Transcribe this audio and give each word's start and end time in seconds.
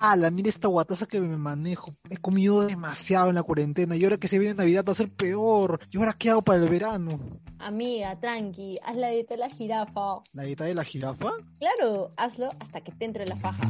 Ah, 0.00 0.14
la 0.14 0.30
mira 0.30 0.48
esta 0.48 0.68
guataza 0.68 1.06
que 1.06 1.20
me 1.20 1.36
manejo. 1.36 1.92
He 2.08 2.16
comido 2.18 2.64
demasiado 2.64 3.30
en 3.30 3.34
la 3.34 3.42
cuarentena 3.42 3.96
y 3.96 4.04
ahora 4.04 4.16
que 4.16 4.28
se 4.28 4.38
viene 4.38 4.54
Navidad 4.54 4.84
va 4.86 4.92
a 4.92 4.94
ser 4.94 5.10
peor. 5.10 5.80
¿Y 5.90 5.98
ahora 5.98 6.12
qué 6.12 6.30
hago 6.30 6.42
para 6.42 6.62
el 6.62 6.68
verano? 6.68 7.18
Amiga, 7.58 8.18
tranqui, 8.20 8.78
haz 8.84 8.96
la 8.96 9.08
dieta 9.08 9.34
de 9.34 9.38
la 9.38 9.48
jirafa. 9.48 10.20
¿La 10.34 10.44
dieta 10.44 10.64
de 10.64 10.74
la 10.74 10.84
jirafa? 10.84 11.32
Claro, 11.58 12.12
hazlo 12.16 12.48
hasta 12.60 12.80
que 12.80 12.92
te 12.92 13.04
entre 13.04 13.26
la 13.26 13.34
faja. 13.36 13.68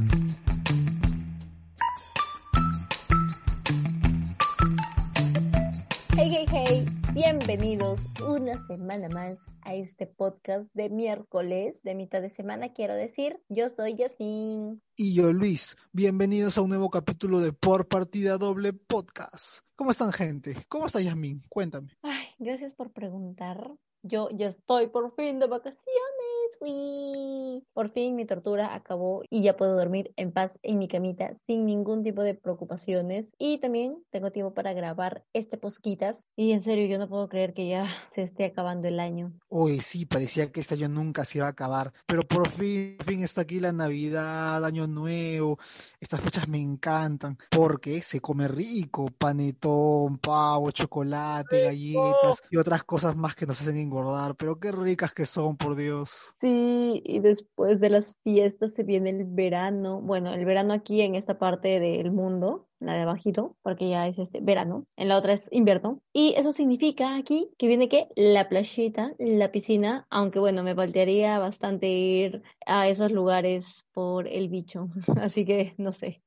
Hey, 6.14 6.28
hey, 6.30 6.46
hey, 6.50 6.97
bienvenidos 7.18 8.00
una 8.28 8.64
semana 8.68 9.08
más 9.08 9.38
a 9.62 9.74
este 9.74 10.06
podcast 10.06 10.72
de 10.72 10.88
miércoles, 10.88 11.82
de 11.82 11.96
mitad 11.96 12.22
de 12.22 12.30
semana, 12.30 12.72
quiero 12.72 12.94
decir. 12.94 13.42
Yo 13.48 13.70
soy 13.70 13.96
Yasmin. 13.96 14.80
Y 14.94 15.14
yo, 15.14 15.32
Luis. 15.32 15.76
Bienvenidos 15.90 16.56
a 16.56 16.60
un 16.60 16.68
nuevo 16.68 16.90
capítulo 16.90 17.40
de 17.40 17.52
Por 17.52 17.88
Partida 17.88 18.38
Doble 18.38 18.72
Podcast. 18.72 19.64
¿Cómo 19.74 19.90
están, 19.90 20.12
gente? 20.12 20.64
¿Cómo 20.68 20.86
está 20.86 21.00
Yasmin? 21.00 21.42
Cuéntame. 21.48 21.98
Ay, 22.02 22.28
gracias 22.38 22.72
por 22.72 22.92
preguntar. 22.92 23.68
Yo 24.04 24.28
ya 24.30 24.46
estoy 24.46 24.86
por 24.86 25.12
fin 25.16 25.40
de 25.40 25.48
vacaciones. 25.48 26.17
Uy. 26.60 27.64
Por 27.72 27.90
fin 27.90 28.16
mi 28.16 28.24
tortura 28.24 28.74
acabó 28.74 29.22
y 29.30 29.42
ya 29.42 29.56
puedo 29.56 29.76
dormir 29.76 30.12
en 30.16 30.32
paz 30.32 30.58
en 30.62 30.78
mi 30.78 30.88
camita 30.88 31.36
sin 31.46 31.66
ningún 31.66 32.02
tipo 32.02 32.22
de 32.22 32.34
preocupaciones. 32.34 33.28
Y 33.38 33.58
también 33.58 34.02
tengo 34.10 34.30
tiempo 34.30 34.54
para 34.54 34.72
grabar 34.72 35.24
este 35.32 35.58
posquitas. 35.58 36.16
Y 36.36 36.52
en 36.52 36.62
serio, 36.62 36.86
yo 36.86 36.98
no 36.98 37.08
puedo 37.08 37.28
creer 37.28 37.54
que 37.54 37.68
ya 37.68 37.86
se 38.14 38.22
esté 38.22 38.46
acabando 38.46 38.88
el 38.88 39.00
año. 39.00 39.32
Uy, 39.48 39.80
sí, 39.80 40.06
parecía 40.06 40.50
que 40.50 40.60
este 40.60 40.74
año 40.74 40.88
nunca 40.88 41.24
se 41.24 41.38
iba 41.38 41.46
a 41.46 41.50
acabar. 41.50 41.92
Pero 42.06 42.22
por 42.22 42.48
fin, 42.48 42.96
por 42.96 43.06
fin 43.06 43.24
está 43.24 43.42
aquí 43.42 43.60
la 43.60 43.72
Navidad, 43.72 44.64
Año 44.64 44.86
Nuevo. 44.86 45.58
Estas 46.00 46.20
fechas 46.20 46.48
me 46.48 46.60
encantan 46.60 47.38
porque 47.50 48.02
se 48.02 48.20
come 48.20 48.48
rico. 48.48 49.06
Panetón, 49.18 50.18
pavo, 50.18 50.70
chocolate, 50.70 51.64
galletas 51.64 52.42
y 52.50 52.56
otras 52.56 52.84
cosas 52.84 53.16
más 53.16 53.34
que 53.34 53.46
nos 53.46 53.60
hacen 53.60 53.76
engordar. 53.76 54.36
Pero 54.36 54.58
qué 54.58 54.72
ricas 54.72 55.12
que 55.12 55.26
son, 55.26 55.56
por 55.56 55.76
Dios. 55.76 56.34
Sí, 56.40 57.02
y 57.04 57.18
después 57.20 57.80
de 57.80 57.90
las 57.90 58.14
fiestas 58.22 58.72
se 58.72 58.84
viene 58.84 59.10
el 59.10 59.24
verano. 59.24 60.00
Bueno, 60.00 60.32
el 60.34 60.44
verano 60.44 60.72
aquí 60.72 61.00
en 61.00 61.16
esta 61.16 61.36
parte 61.38 61.80
del 61.80 62.12
mundo, 62.12 62.67
la 62.80 62.94
de 62.94 63.02
abajito, 63.02 63.56
porque 63.62 63.88
ya 63.88 64.06
es 64.06 64.18
este 64.18 64.40
verano, 64.40 64.86
en 64.96 65.08
la 65.08 65.16
otra 65.16 65.32
es 65.32 65.48
invierno. 65.52 66.00
Y 66.12 66.34
eso 66.36 66.52
significa 66.52 67.16
aquí 67.16 67.50
que 67.58 67.68
viene 67.68 67.88
que 67.88 68.08
la 68.16 68.48
playita, 68.48 69.14
la 69.18 69.50
piscina, 69.50 70.06
aunque 70.10 70.38
bueno, 70.38 70.62
me 70.62 70.74
faltaría 70.74 71.38
bastante 71.38 71.88
ir 71.88 72.42
a 72.66 72.88
esos 72.88 73.12
lugares 73.12 73.86
por 73.92 74.28
el 74.28 74.48
bicho, 74.48 74.88
así 75.20 75.44
que 75.44 75.74
no 75.78 75.92
sé. 75.92 76.22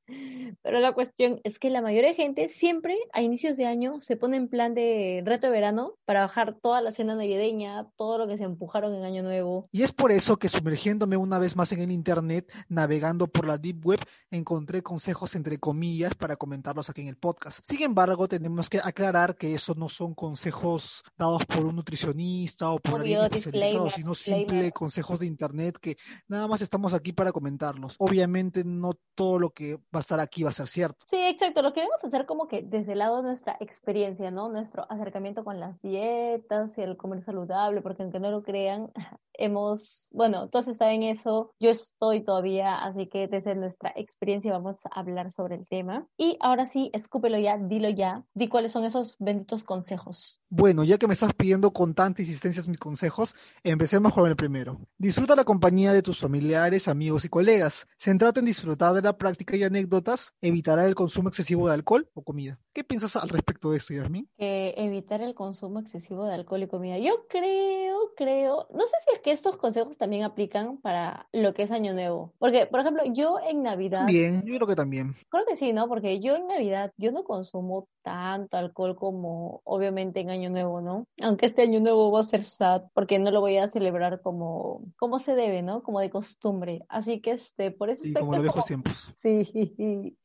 Pero 0.62 0.80
la 0.80 0.92
cuestión 0.92 1.40
es 1.44 1.58
que 1.58 1.70
la 1.70 1.80
mayoría 1.80 2.10
de 2.10 2.16
gente 2.16 2.48
siempre 2.48 2.98
a 3.12 3.22
inicios 3.22 3.56
de 3.56 3.66
año 3.66 4.00
se 4.00 4.16
pone 4.16 4.36
en 4.36 4.48
plan 4.48 4.74
de 4.74 5.22
reto 5.24 5.46
de 5.46 5.52
verano 5.52 5.94
para 6.04 6.20
bajar 6.20 6.56
toda 6.60 6.80
la 6.80 6.92
cena 6.92 7.14
navideña, 7.14 7.88
todo 7.96 8.18
lo 8.18 8.28
que 8.28 8.36
se 8.36 8.44
empujaron 8.44 8.94
en 8.94 9.04
año 9.04 9.22
nuevo. 9.22 9.68
Y 9.72 9.82
es 9.82 9.92
por 9.92 10.12
eso 10.12 10.36
que 10.36 10.48
sumergiéndome 10.48 11.16
una 11.16 11.38
vez 11.38 11.56
más 11.56 11.72
en 11.72 11.80
el 11.80 11.90
internet, 11.90 12.52
navegando 12.68 13.26
por 13.26 13.46
la 13.46 13.58
deep 13.58 13.84
web, 13.86 14.00
encontré 14.30 14.82
consejos 14.82 15.34
entre 15.34 15.58
comillas 15.58 16.14
para 16.14 16.36
comentarlos 16.42 16.90
aquí 16.90 17.02
en 17.02 17.06
el 17.06 17.16
podcast. 17.16 17.60
Sin 17.62 17.80
embargo, 17.82 18.26
tenemos 18.26 18.68
que 18.68 18.80
aclarar 18.82 19.36
que 19.36 19.54
esos 19.54 19.76
no 19.76 19.88
son 19.88 20.12
consejos 20.12 21.04
dados 21.16 21.46
por 21.46 21.64
un 21.64 21.76
nutricionista 21.76 22.68
o 22.70 22.80
por 22.80 22.98
alguien 22.98 23.18
Obvio, 23.18 23.26
especializado, 23.26 23.84
disclaimer, 23.84 23.92
sino 23.92 24.14
simple 24.14 24.72
consejos 24.72 25.20
de 25.20 25.26
internet 25.26 25.78
que 25.80 25.96
nada 26.26 26.48
más 26.48 26.60
estamos 26.60 26.94
aquí 26.94 27.12
para 27.12 27.30
comentarlos. 27.30 27.94
Obviamente 27.98 28.64
no 28.64 28.94
todo 29.14 29.38
lo 29.38 29.50
que 29.50 29.76
va 29.76 29.98
a 29.98 30.00
estar 30.00 30.18
aquí 30.18 30.42
va 30.42 30.50
a 30.50 30.52
ser 30.52 30.66
cierto. 30.66 31.06
Sí, 31.08 31.16
exacto. 31.16 31.62
Lo 31.62 31.72
queremos 31.72 32.02
hacer 32.02 32.26
como 32.26 32.48
que 32.48 32.62
desde 32.62 32.94
el 32.94 32.98
lado 32.98 33.18
de 33.18 33.22
nuestra 33.22 33.56
experiencia, 33.60 34.32
¿no? 34.32 34.48
Nuestro 34.48 34.90
acercamiento 34.90 35.44
con 35.44 35.60
las 35.60 35.80
dietas 35.80 36.76
y 36.76 36.80
el 36.80 36.96
comer 36.96 37.22
saludable, 37.22 37.82
porque 37.82 38.02
aunque 38.02 38.18
no 38.18 38.32
lo 38.32 38.42
crean, 38.42 38.90
hemos, 39.34 40.08
bueno, 40.12 40.48
todos 40.48 40.76
saben 40.76 41.02
eso, 41.02 41.52
yo 41.60 41.70
estoy 41.70 42.20
todavía, 42.20 42.76
así 42.76 43.08
que 43.08 43.28
desde 43.28 43.54
nuestra 43.54 43.92
experiencia 43.96 44.52
vamos 44.52 44.86
a 44.86 45.00
hablar 45.00 45.30
sobre 45.32 45.56
el 45.56 45.66
tema. 45.66 46.06
Y 46.16 46.36
ahora 46.40 46.64
sí, 46.64 46.90
escúpelo 46.92 47.38
ya, 47.38 47.58
dilo 47.58 47.90
ya, 47.90 48.24
di 48.34 48.48
cuáles 48.48 48.72
son 48.72 48.84
esos 48.84 49.16
benditos 49.18 49.64
consejos. 49.64 50.40
Bueno, 50.48 50.84
ya 50.84 50.98
que 50.98 51.06
me 51.06 51.14
estás 51.14 51.34
pidiendo 51.34 51.72
con 51.72 51.94
tanta 51.94 52.22
insistencia 52.22 52.62
mis 52.66 52.78
consejos, 52.78 53.34
empecemos 53.64 54.12
con 54.12 54.28
el 54.28 54.36
primero. 54.36 54.80
Disfruta 54.98 55.36
la 55.36 55.44
compañía 55.44 55.92
de 55.92 56.02
tus 56.02 56.18
familiares, 56.18 56.88
amigos 56.88 57.24
y 57.24 57.28
colegas. 57.28 57.86
Centrate 57.98 58.40
en 58.40 58.46
disfrutar 58.46 58.94
de 58.94 59.02
la 59.02 59.16
práctica 59.16 59.56
y 59.56 59.64
anécdotas. 59.64 60.32
Evitará 60.40 60.86
el 60.86 60.94
consumo 60.94 61.28
excesivo 61.28 61.68
de 61.68 61.74
alcohol 61.74 62.08
o 62.14 62.22
comida. 62.22 62.60
¿Qué 62.74 62.84
piensas 62.84 63.16
al 63.16 63.28
respecto 63.28 63.70
de 63.70 63.76
esto, 63.78 63.92
Yasmin? 63.92 64.26
que 64.38 64.72
evitar 64.78 65.20
el 65.20 65.34
consumo 65.34 65.78
excesivo 65.80 66.24
de 66.24 66.34
alcohol 66.34 66.62
y 66.62 66.66
comida. 66.68 66.96
Yo 66.98 67.26
creo, 67.28 67.98
creo, 68.16 68.66
no 68.72 68.86
sé 68.86 68.96
si 69.06 69.12
es 69.14 69.20
que 69.20 69.30
estos 69.30 69.58
consejos 69.58 69.98
también 69.98 70.22
aplican 70.24 70.78
para 70.78 71.28
lo 71.32 71.52
que 71.52 71.62
es 71.64 71.70
Año 71.70 71.92
Nuevo. 71.92 72.32
Porque, 72.38 72.64
por 72.66 72.80
ejemplo, 72.80 73.02
yo 73.12 73.38
en 73.46 73.62
Navidad, 73.62 74.06
Bien, 74.06 74.42
yo 74.46 74.54
creo 74.56 74.66
que 74.66 74.74
también. 74.76 75.14
creo 75.28 75.44
que 75.46 75.56
sí, 75.56 75.74
¿no? 75.74 75.86
Porque 75.86 76.18
yo 76.20 76.34
en 76.34 76.46
Navidad, 76.46 76.92
yo 76.96 77.12
no 77.12 77.24
consumo 77.24 77.88
tanto 78.02 78.56
alcohol 78.56 78.96
como 78.96 79.60
obviamente 79.64 80.20
en 80.20 80.30
Año 80.30 80.48
Nuevo, 80.48 80.80
¿no? 80.80 81.04
Aunque 81.20 81.44
este 81.46 81.62
Año 81.62 81.78
Nuevo 81.80 82.10
va 82.10 82.20
a 82.20 82.24
ser 82.24 82.42
sad, 82.42 82.84
porque 82.94 83.18
no 83.18 83.30
lo 83.30 83.40
voy 83.40 83.58
a 83.58 83.68
celebrar 83.68 84.22
como, 84.22 84.82
como 84.96 85.18
se 85.18 85.34
debe, 85.34 85.60
¿no? 85.62 85.82
Como 85.82 86.00
de 86.00 86.08
costumbre. 86.10 86.80
Así 86.88 87.20
que, 87.20 87.32
este, 87.32 87.70
por 87.70 87.90
ese 87.90 88.08
Y 88.08 88.08
aspecto 88.08 88.20
como 88.20 88.32
es 88.32 88.38
de 88.38 88.42
viejos 88.42 88.64
como- 88.64 88.66
tiempos. 88.82 89.14
Sí, 89.22 90.16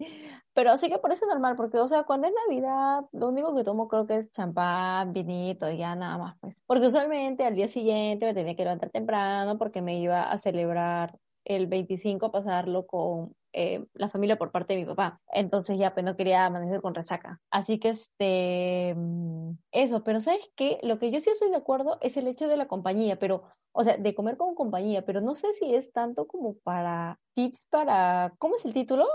pero 0.57 0.71
así 0.71 0.89
que 0.89 0.97
por 0.97 1.11
eso 1.11 1.23
es 1.25 1.29
normal, 1.29 1.55
porque, 1.55 1.77
o 1.77 1.87
sea, 1.87 2.01
cuando 2.01 2.25
es 2.25 2.33
Navidad, 2.47 3.01
lo 3.11 3.27
único 3.29 3.53
que 3.53 3.63
tomo 3.63 3.87
creo 3.87 4.07
que 4.07 4.17
es 4.17 4.31
champán, 4.31 5.13
vinito, 5.13 5.69
ya 5.69 5.95
nada 5.95 6.17
más, 6.17 6.35
pues. 6.39 6.55
Porque 6.65 6.87
usualmente 6.87 7.45
al 7.45 7.53
día 7.53 7.67
siguiente 7.67 8.25
me 8.25 8.33
tenía 8.33 8.55
que 8.55 8.63
levantar 8.63 8.89
temprano 8.89 9.59
porque 9.59 9.83
me 9.83 9.99
iba 9.99 10.23
a 10.23 10.35
celebrar 10.39 11.19
el 11.45 11.67
25, 11.67 12.25
a 12.25 12.31
pasarlo 12.31 12.87
con 12.87 13.35
eh, 13.53 13.85
la 13.93 14.09
familia 14.09 14.39
por 14.39 14.51
parte 14.51 14.73
de 14.73 14.79
mi 14.79 14.85
papá. 14.87 15.21
Entonces 15.31 15.77
ya, 15.77 15.93
pues 15.93 16.03
no 16.03 16.15
quería 16.17 16.47
amanecer 16.47 16.81
con 16.81 16.95
resaca. 16.95 17.39
Así 17.51 17.77
que, 17.77 17.89
este, 17.89 18.95
mm, 18.97 19.51
eso, 19.71 20.03
pero 20.03 20.19
¿sabes 20.19 20.49
qué? 20.55 20.79
Lo 20.81 20.97
que 20.97 21.11
yo 21.11 21.19
sí 21.19 21.29
estoy 21.29 21.51
de 21.51 21.57
acuerdo 21.57 21.99
es 22.01 22.17
el 22.17 22.25
hecho 22.25 22.47
de 22.47 22.57
la 22.57 22.67
compañía, 22.67 23.19
pero 23.19 23.43
o 23.73 23.83
sea, 23.83 23.95
de 23.95 24.15
comer 24.15 24.37
con 24.37 24.55
compañía, 24.55 25.05
pero 25.05 25.21
no 25.21 25.35
sé 25.35 25.53
si 25.53 25.75
es 25.75 25.91
tanto 25.91 26.25
como 26.25 26.55
para 26.63 27.19
tips 27.35 27.67
para, 27.69 28.33
¿cómo 28.39 28.55
es 28.55 28.65
el 28.65 28.73
título? 28.73 29.05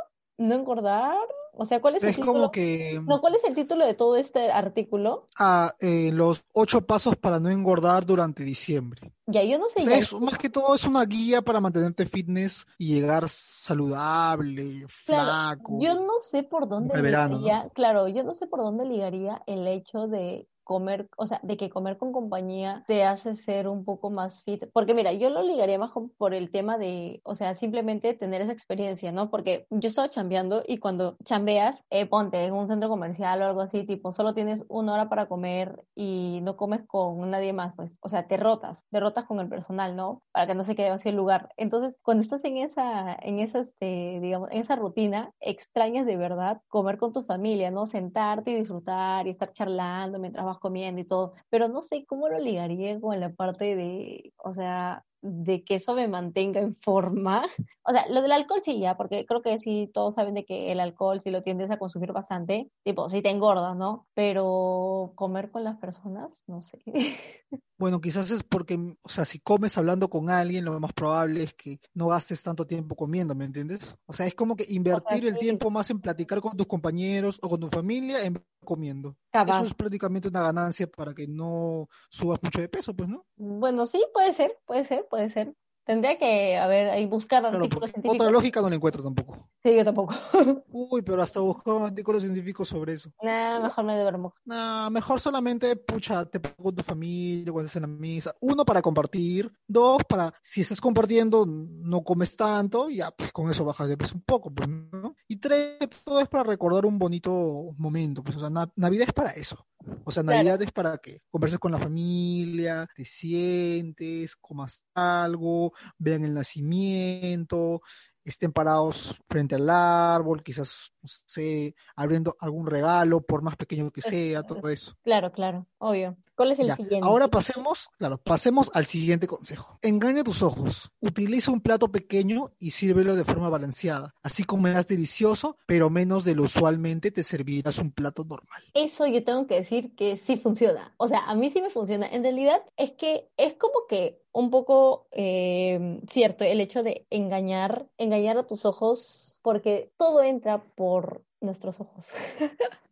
No 0.48 0.54
engordar. 0.54 1.16
O 1.54 1.66
sea, 1.66 1.80
¿cuál 1.82 1.96
es 1.96 2.06
el 2.06 2.10
Es 2.10 2.16
título? 2.16 2.32
como 2.32 2.50
que 2.50 3.00
No, 3.06 3.20
¿cuál 3.20 3.34
es 3.34 3.44
el 3.44 3.54
título 3.54 3.84
de 3.86 3.94
todo 3.94 4.16
este 4.16 4.50
artículo? 4.50 5.28
ah, 5.38 5.74
eh, 5.80 6.10
los 6.12 6.46
ocho 6.52 6.86
pasos 6.86 7.16
para 7.16 7.38
no 7.40 7.50
engordar 7.50 8.06
durante 8.06 8.42
diciembre. 8.42 9.12
Ya, 9.26 9.42
yo 9.44 9.58
no 9.58 9.68
sé 9.68 9.80
O 9.80 9.82
sea, 9.82 9.98
ya. 9.98 9.98
es, 9.98 10.12
más 10.14 10.38
que 10.38 10.48
todo 10.50 10.74
es 10.74 10.84
una 10.84 11.04
guía 11.04 11.42
para 11.42 11.60
mantenerte 11.60 12.06
fitness 12.06 12.66
y 12.78 12.94
llegar 12.94 13.28
saludable, 13.28 14.86
Claro, 15.04 15.24
flaco. 15.24 15.78
yo 15.82 15.94
no 16.00 16.18
sé 16.20 16.42
por 16.42 16.68
dónde 16.68 17.00
verano, 17.00 17.38
ligaría, 17.38 17.68
claro, 17.74 18.08
yo 18.08 18.22
no 18.24 18.34
sé 18.34 18.46
por 18.46 18.60
dónde 18.60 18.84
ligaría 18.86 19.42
el 19.46 19.66
hecho 19.66 20.06
de 20.08 20.48
comer, 20.64 21.08
o 21.16 21.26
sea, 21.26 21.40
de 21.42 21.56
que 21.56 21.70
comer 21.70 21.96
con 21.98 22.12
compañía 22.12 22.84
te 22.86 23.04
hace 23.04 23.34
ser 23.34 23.68
un 23.68 23.84
poco 23.84 24.10
más 24.10 24.42
fit, 24.44 24.64
porque 24.72 24.94
mira, 24.94 25.12
yo 25.12 25.30
lo 25.30 25.42
ligaría 25.42 25.78
más 25.78 25.92
por 26.18 26.34
el 26.34 26.50
tema 26.50 26.78
de, 26.78 27.20
o 27.24 27.34
sea, 27.34 27.54
simplemente 27.54 28.14
tener 28.14 28.40
esa 28.42 28.52
experiencia, 28.52 29.12
¿no? 29.12 29.30
Porque 29.30 29.66
yo 29.70 29.88
estaba 29.88 30.10
chambeando 30.10 30.62
y 30.66 30.78
cuando 30.78 31.16
chambeas, 31.24 31.82
eh, 31.90 32.06
ponte 32.06 32.44
en 32.44 32.54
un 32.54 32.68
centro 32.68 32.88
comercial 32.88 33.42
o 33.42 33.46
algo 33.46 33.60
así, 33.60 33.84
tipo, 33.84 34.12
solo 34.12 34.34
tienes 34.34 34.64
una 34.68 34.94
hora 34.94 35.08
para 35.08 35.26
comer 35.26 35.84
y 35.94 36.40
no 36.42 36.56
comes 36.56 36.82
con 36.86 37.30
nadie 37.30 37.52
más, 37.52 37.74
pues, 37.76 37.98
o 38.02 38.08
sea, 38.08 38.26
te 38.26 38.36
rotas, 38.36 38.86
te 38.90 39.00
rotas 39.00 39.24
con 39.26 39.40
el 39.40 39.48
personal, 39.48 39.96
¿no? 39.96 40.22
Para 40.32 40.46
que 40.46 40.54
no 40.54 40.64
se 40.64 40.74
quede 40.74 40.90
vacío 40.90 41.10
el 41.10 41.16
lugar. 41.16 41.48
Entonces, 41.56 41.96
cuando 42.02 42.22
estás 42.22 42.44
en 42.44 42.58
esa, 42.58 43.14
en 43.20 43.38
esa, 43.40 43.60
este, 43.60 44.18
digamos, 44.20 44.50
en 44.50 44.58
esa 44.58 44.76
rutina, 44.76 45.30
extrañas 45.40 46.06
de 46.06 46.16
verdad 46.16 46.60
comer 46.68 46.98
con 46.98 47.12
tu 47.12 47.22
familia, 47.22 47.70
¿no? 47.70 47.86
Sentarte 47.86 48.50
y 48.52 48.54
disfrutar 48.56 49.26
y 49.26 49.30
estar 49.30 49.52
charlando 49.52 50.18
mientras 50.18 50.44
vas 50.44 50.51
comiendo 50.58 51.00
y 51.00 51.04
todo. 51.04 51.34
Pero 51.50 51.68
no 51.68 51.82
sé 51.82 52.04
cómo 52.06 52.28
lo 52.28 52.38
ligaría 52.38 53.00
con 53.00 53.18
la 53.20 53.32
parte 53.32 53.76
de, 53.76 54.32
o 54.36 54.52
sea, 54.52 55.04
de 55.22 55.62
que 55.62 55.76
eso 55.76 55.94
me 55.94 56.08
mantenga 56.08 56.60
en 56.60 56.76
forma. 56.76 57.42
O 57.84 57.90
sea, 57.90 58.06
lo 58.08 58.22
del 58.22 58.30
alcohol 58.30 58.60
sí, 58.62 58.78
ya, 58.78 58.96
porque 58.96 59.26
creo 59.26 59.42
que 59.42 59.58
sí, 59.58 59.90
todos 59.92 60.14
saben 60.14 60.34
de 60.34 60.44
que 60.44 60.70
el 60.70 60.78
alcohol, 60.78 61.20
si 61.20 61.32
lo 61.32 61.42
tiendes 61.42 61.72
a 61.72 61.80
consumir 61.80 62.12
bastante, 62.12 62.70
tipo, 62.84 63.08
sí 63.08 63.22
te 63.22 63.30
engordas, 63.30 63.76
¿no? 63.76 64.06
Pero 64.14 65.10
comer 65.16 65.50
con 65.50 65.64
las 65.64 65.78
personas, 65.78 66.44
no 66.46 66.62
sé. 66.62 66.78
Bueno, 67.78 68.00
quizás 68.00 68.30
es 68.30 68.44
porque, 68.44 68.78
o 69.02 69.08
sea, 69.08 69.24
si 69.24 69.40
comes 69.40 69.76
hablando 69.76 70.08
con 70.08 70.30
alguien, 70.30 70.64
lo 70.64 70.78
más 70.78 70.92
probable 70.92 71.42
es 71.42 71.54
que 71.54 71.80
no 71.94 72.06
gastes 72.06 72.40
tanto 72.40 72.64
tiempo 72.64 72.94
comiendo, 72.94 73.34
¿me 73.34 73.44
entiendes? 73.44 73.96
O 74.06 74.12
sea, 74.12 74.28
es 74.28 74.36
como 74.36 74.54
que 74.54 74.64
invertir 74.68 75.26
el 75.26 75.34
sí. 75.34 75.40
tiempo 75.40 75.68
más 75.68 75.90
en 75.90 76.00
platicar 76.00 76.40
con 76.40 76.56
tus 76.56 76.68
compañeros 76.68 77.40
o 77.42 77.48
con 77.48 77.58
tu 77.58 77.68
familia 77.68 78.24
en 78.24 78.40
comiendo. 78.64 79.16
Eso 79.32 79.64
es 79.64 79.74
prácticamente 79.74 80.28
una 80.28 80.42
ganancia 80.42 80.86
para 80.86 81.14
que 81.14 81.26
no 81.26 81.88
subas 82.08 82.40
mucho 82.42 82.60
de 82.60 82.68
peso, 82.68 82.94
pues, 82.94 83.08
¿no? 83.08 83.26
Bueno, 83.36 83.86
sí, 83.86 84.04
puede 84.12 84.32
ser, 84.32 84.58
puede 84.64 84.84
ser, 84.84 85.06
puede 85.08 85.30
ser. 85.30 85.54
Tendría 85.84 86.16
que, 86.16 86.56
a 86.56 86.66
ver, 86.68 86.90
ahí 86.90 87.06
buscar 87.06 87.40
Claro, 87.42 87.56
artículos 87.58 87.90
científicos. 87.90 88.16
otra 88.20 88.30
lógica 88.30 88.60
no 88.60 88.68
la 88.68 88.76
encuentro 88.76 89.02
tampoco. 89.02 89.50
Sí, 89.64 89.74
yo 89.76 89.84
tampoco. 89.84 90.14
Uy, 90.68 91.02
pero 91.02 91.22
hasta 91.22 91.40
buscó 91.40 91.84
artículos 91.84 92.22
científicos 92.22 92.68
sobre 92.68 92.92
eso. 92.92 93.10
Nah, 93.20 93.58
mejor 93.60 93.84
me 93.84 93.98
duermo. 94.00 94.32
Nah, 94.44 94.88
mejor 94.90 95.20
solamente, 95.20 95.74
pucha, 95.74 96.24
te 96.26 96.38
pongo 96.38 96.62
con 96.70 96.76
tu 96.76 96.82
familia 96.84 97.50
cuando 97.52 97.66
estés 97.66 97.82
en 97.82 97.82
la 97.82 97.88
misa. 97.98 98.34
Uno, 98.40 98.64
para 98.64 98.80
compartir. 98.80 99.50
Dos, 99.66 100.02
para, 100.08 100.32
si 100.42 100.60
estás 100.60 100.80
compartiendo, 100.80 101.44
no 101.46 102.04
comes 102.04 102.36
tanto, 102.36 102.88
ya, 102.88 103.10
pues 103.10 103.32
con 103.32 103.50
eso 103.50 103.64
bajas 103.64 103.88
de 103.88 103.96
peso 103.96 104.14
un 104.14 104.22
poco, 104.22 104.52
pues, 104.54 104.68
¿no? 104.68 105.16
Y 105.26 105.36
tres, 105.36 105.78
todo 106.04 106.20
es 106.20 106.28
para 106.28 106.44
recordar 106.44 106.86
un 106.86 106.98
bonito 106.98 107.72
momento, 107.76 108.22
pues, 108.22 108.36
o 108.36 108.40
sea, 108.40 108.50
na- 108.50 108.72
Navidad 108.76 109.08
es 109.08 109.14
para 109.14 109.30
eso. 109.32 109.66
O 110.04 110.12
sea, 110.12 110.22
Claro. 110.22 110.36
Navidad 110.38 110.62
es 110.62 110.70
para 110.70 110.98
que 110.98 111.22
converses 111.28 111.58
con 111.58 111.72
la 111.72 111.78
familia, 111.78 112.88
te 112.94 113.04
sientes, 113.04 114.36
comas 114.36 114.84
algo, 114.94 115.71
vean 115.98 116.24
el 116.24 116.34
nacimiento, 116.34 117.82
estén 118.24 118.52
parados 118.52 119.16
frente 119.28 119.56
al 119.56 119.68
árbol, 119.68 120.42
quizás, 120.42 120.92
no 121.02 121.08
sé, 121.26 121.74
abriendo 121.96 122.36
algún 122.38 122.66
regalo, 122.66 123.20
por 123.20 123.42
más 123.42 123.56
pequeño 123.56 123.90
que 123.90 124.02
sea, 124.02 124.42
todo 124.42 124.68
eso. 124.68 124.94
Claro, 125.02 125.32
claro, 125.32 125.66
obvio. 125.78 126.16
¿Cuál 126.34 126.52
es 126.52 126.58
el 126.60 126.68
Ya, 126.68 126.76
siguiente? 126.76 127.06
ahora 127.06 127.28
pasemos, 127.28 127.88
claro, 127.98 128.18
pasemos 128.18 128.70
al 128.74 128.86
siguiente 128.86 129.26
consejo. 129.26 129.78
Engaña 129.82 130.24
tus 130.24 130.42
ojos. 130.42 130.90
Utiliza 131.00 131.50
un 131.52 131.60
plato 131.60 131.92
pequeño 131.92 132.52
y 132.58 132.70
sírvelo 132.70 133.14
de 133.14 133.24
forma 133.24 133.50
balanceada. 133.50 134.14
Así 134.22 134.42
comerás 134.44 134.86
delicioso, 134.88 135.58
pero 135.66 135.90
menos 135.90 136.24
de 136.24 136.34
lo 136.34 136.44
usualmente 136.44 137.10
te 137.10 137.22
servirás 137.22 137.78
un 137.78 137.92
plato 137.92 138.24
normal. 138.24 138.62
Eso 138.72 139.06
yo 139.06 139.22
tengo 139.24 139.46
que 139.46 139.56
decir 139.56 139.94
que 139.94 140.16
sí 140.16 140.36
funciona. 140.36 140.94
O 140.96 141.06
sea, 141.06 141.20
a 141.26 141.34
mí 141.34 141.50
sí 141.50 141.60
me 141.60 141.70
funciona. 141.70 142.06
En 142.06 142.22
realidad 142.22 142.62
es 142.76 142.92
que 142.92 143.28
es 143.36 143.54
como 143.54 143.86
que 143.88 144.22
un 144.32 144.50
poco 144.50 145.06
eh, 145.12 146.00
cierto 146.08 146.44
el 146.44 146.60
hecho 146.60 146.82
de 146.82 147.06
engañar, 147.10 147.86
engañar 147.98 148.38
a 148.38 148.42
tus 148.44 148.64
ojos, 148.64 149.38
porque 149.42 149.92
todo 149.98 150.22
entra 150.22 150.62
por 150.74 151.22
nuestros 151.40 151.80
ojos. 151.80 152.06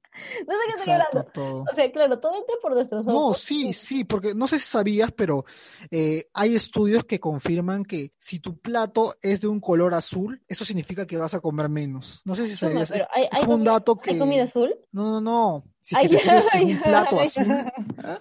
No 0.46 0.52
sé 0.54 0.60
qué 0.66 0.76
estoy 0.76 0.92
hablando. 0.92 1.25
todo. 1.32 1.62
O 1.62 1.75
sea, 1.75 1.90
claro, 1.92 2.19
todo 2.19 2.34
entra 2.37 2.54
por 2.60 2.75
nuestros 2.75 3.06
No, 3.06 3.28
ojos. 3.28 3.38
sí, 3.38 3.72
sí, 3.72 4.04
porque 4.04 4.34
no 4.34 4.46
sé 4.48 4.58
si 4.58 4.66
sabías, 4.66 5.12
pero 5.12 5.44
eh, 5.90 6.28
hay 6.34 6.56
estudios 6.56 7.04
que 7.04 7.20
confirman 7.20 7.84
que 7.84 8.12
si 8.19 8.38
tu 8.40 8.58
plato 8.58 9.14
es 9.22 9.40
de 9.40 9.48
un 9.48 9.60
color 9.60 9.94
azul, 9.94 10.42
eso 10.46 10.64
significa 10.66 11.06
que 11.06 11.16
vas 11.16 11.32
a 11.32 11.40
comer 11.40 11.70
menos. 11.70 12.20
No 12.26 12.34
sé 12.34 12.48
si 12.48 12.56
sabías. 12.56 12.90
pero 12.90 13.06
hay, 13.14 13.25
Es 13.25 13.28
hay 13.32 13.44
un 13.46 13.64
dato 13.64 13.98
¿hay 14.04 14.12
que... 14.14 14.19
comida 14.19 14.42
azul? 14.42 14.75
No, 14.92 15.10
no, 15.12 15.20
no. 15.22 15.64
Si 15.82 15.94
es 15.94 16.03
que 16.03 16.09
te 16.09 16.19
sirves 16.19 16.47
en 16.53 16.62
un 16.65 16.81
plato 16.82 17.21
azul, 17.21 17.73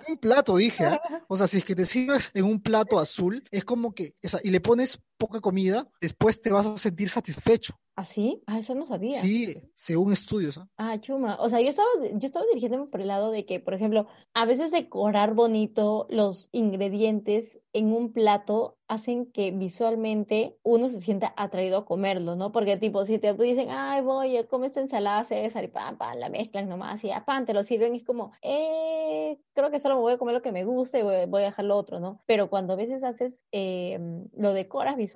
un 0.07 0.17
plato 0.17 0.57
dije, 0.57 0.85
¿ah? 0.85 1.01
O 1.27 1.37
sea, 1.37 1.47
si 1.47 1.57
es 1.57 1.65
que 1.65 1.75
te 1.75 1.85
sirves 1.85 2.31
en 2.33 2.45
un 2.45 2.61
plato 2.61 2.99
azul, 2.99 3.43
es 3.51 3.65
como 3.65 3.93
que, 3.93 4.15
o 4.23 4.29
sea, 4.29 4.39
y 4.43 4.49
le 4.49 4.61
pones 4.61 4.99
poca 5.19 5.41
comida, 5.41 5.87
después 6.01 6.41
te 6.41 6.51
vas 6.51 6.65
a 6.65 6.77
sentir 6.77 7.09
satisfecho. 7.09 7.75
¿Ah, 7.99 8.05
sí? 8.05 8.41
Ah, 8.47 8.59
eso 8.59 8.73
no 8.75 8.85
sabía. 8.85 9.19
Sí, 9.19 9.61
según 9.75 10.13
estudios, 10.13 10.57
¿ah? 10.57 10.69
Ah, 10.77 11.01
chuma. 11.01 11.35
O 11.41 11.49
sea, 11.49 11.59
yo 11.59 11.67
estaba, 11.67 11.89
yo 12.13 12.25
estaba 12.25 12.45
dirigiéndome 12.45 12.87
por 12.87 13.01
el 13.01 13.09
lado 13.09 13.29
de 13.29 13.45
que, 13.45 13.59
por 13.59 13.73
ejemplo, 13.73 14.07
a 14.33 14.45
veces 14.45 14.71
decorar 14.71 15.33
bonito 15.33 16.07
los 16.09 16.47
ingredientes 16.53 17.59
en 17.73 17.91
un 17.91 18.13
plato 18.13 18.77
hacen 18.87 19.27
que 19.31 19.51
visualmente 19.51 20.57
uno 20.63 20.89
se 20.89 20.99
sienta 20.99 21.33
atraído 21.37 21.77
a 21.77 21.85
comerlo, 21.85 22.35
¿no? 22.35 22.51
Porque 22.51 22.77
tipo, 22.77 23.05
si 23.05 23.19
te 23.19 23.33
dicen, 23.33 23.67
ay, 23.69 24.01
voy, 24.01 24.37
a 24.37 24.47
comer 24.47 24.69
esta 24.69 24.79
ensalada 24.79 25.23
César 25.25 25.63
y 25.63 25.67
pam, 25.67 25.97
pam, 25.97 26.17
la 26.17 26.29
mezclan 26.29 26.67
nomás 26.67 27.03
y 27.03 27.11
a 27.11 27.25
pan, 27.25 27.45
te 27.45 27.53
lo 27.53 27.61
sirven, 27.61 27.93
es 27.93 28.03
como, 28.03 28.31
eh, 28.41 29.37
creo 29.53 29.69
que 29.69 29.79
solo 29.79 29.95
me 29.95 30.01
voy 30.01 30.13
a 30.13 30.17
comer 30.17 30.33
lo 30.33 30.41
que 30.41 30.51
me 30.51 30.63
gusta 30.63 30.97
y 30.97 31.03
voy, 31.03 31.25
voy 31.27 31.41
a 31.43 31.45
dejar 31.45 31.65
lo 31.65 31.77
otro, 31.77 31.99
¿no? 31.99 32.23
Pero 32.25 32.49
cuando 32.49 32.73
a 32.73 32.77
veces 32.77 33.03
haces, 33.03 33.45
eh, 33.51 33.99
lo 34.35 34.53
decoras 34.53 34.95
visualmente, 34.95 35.08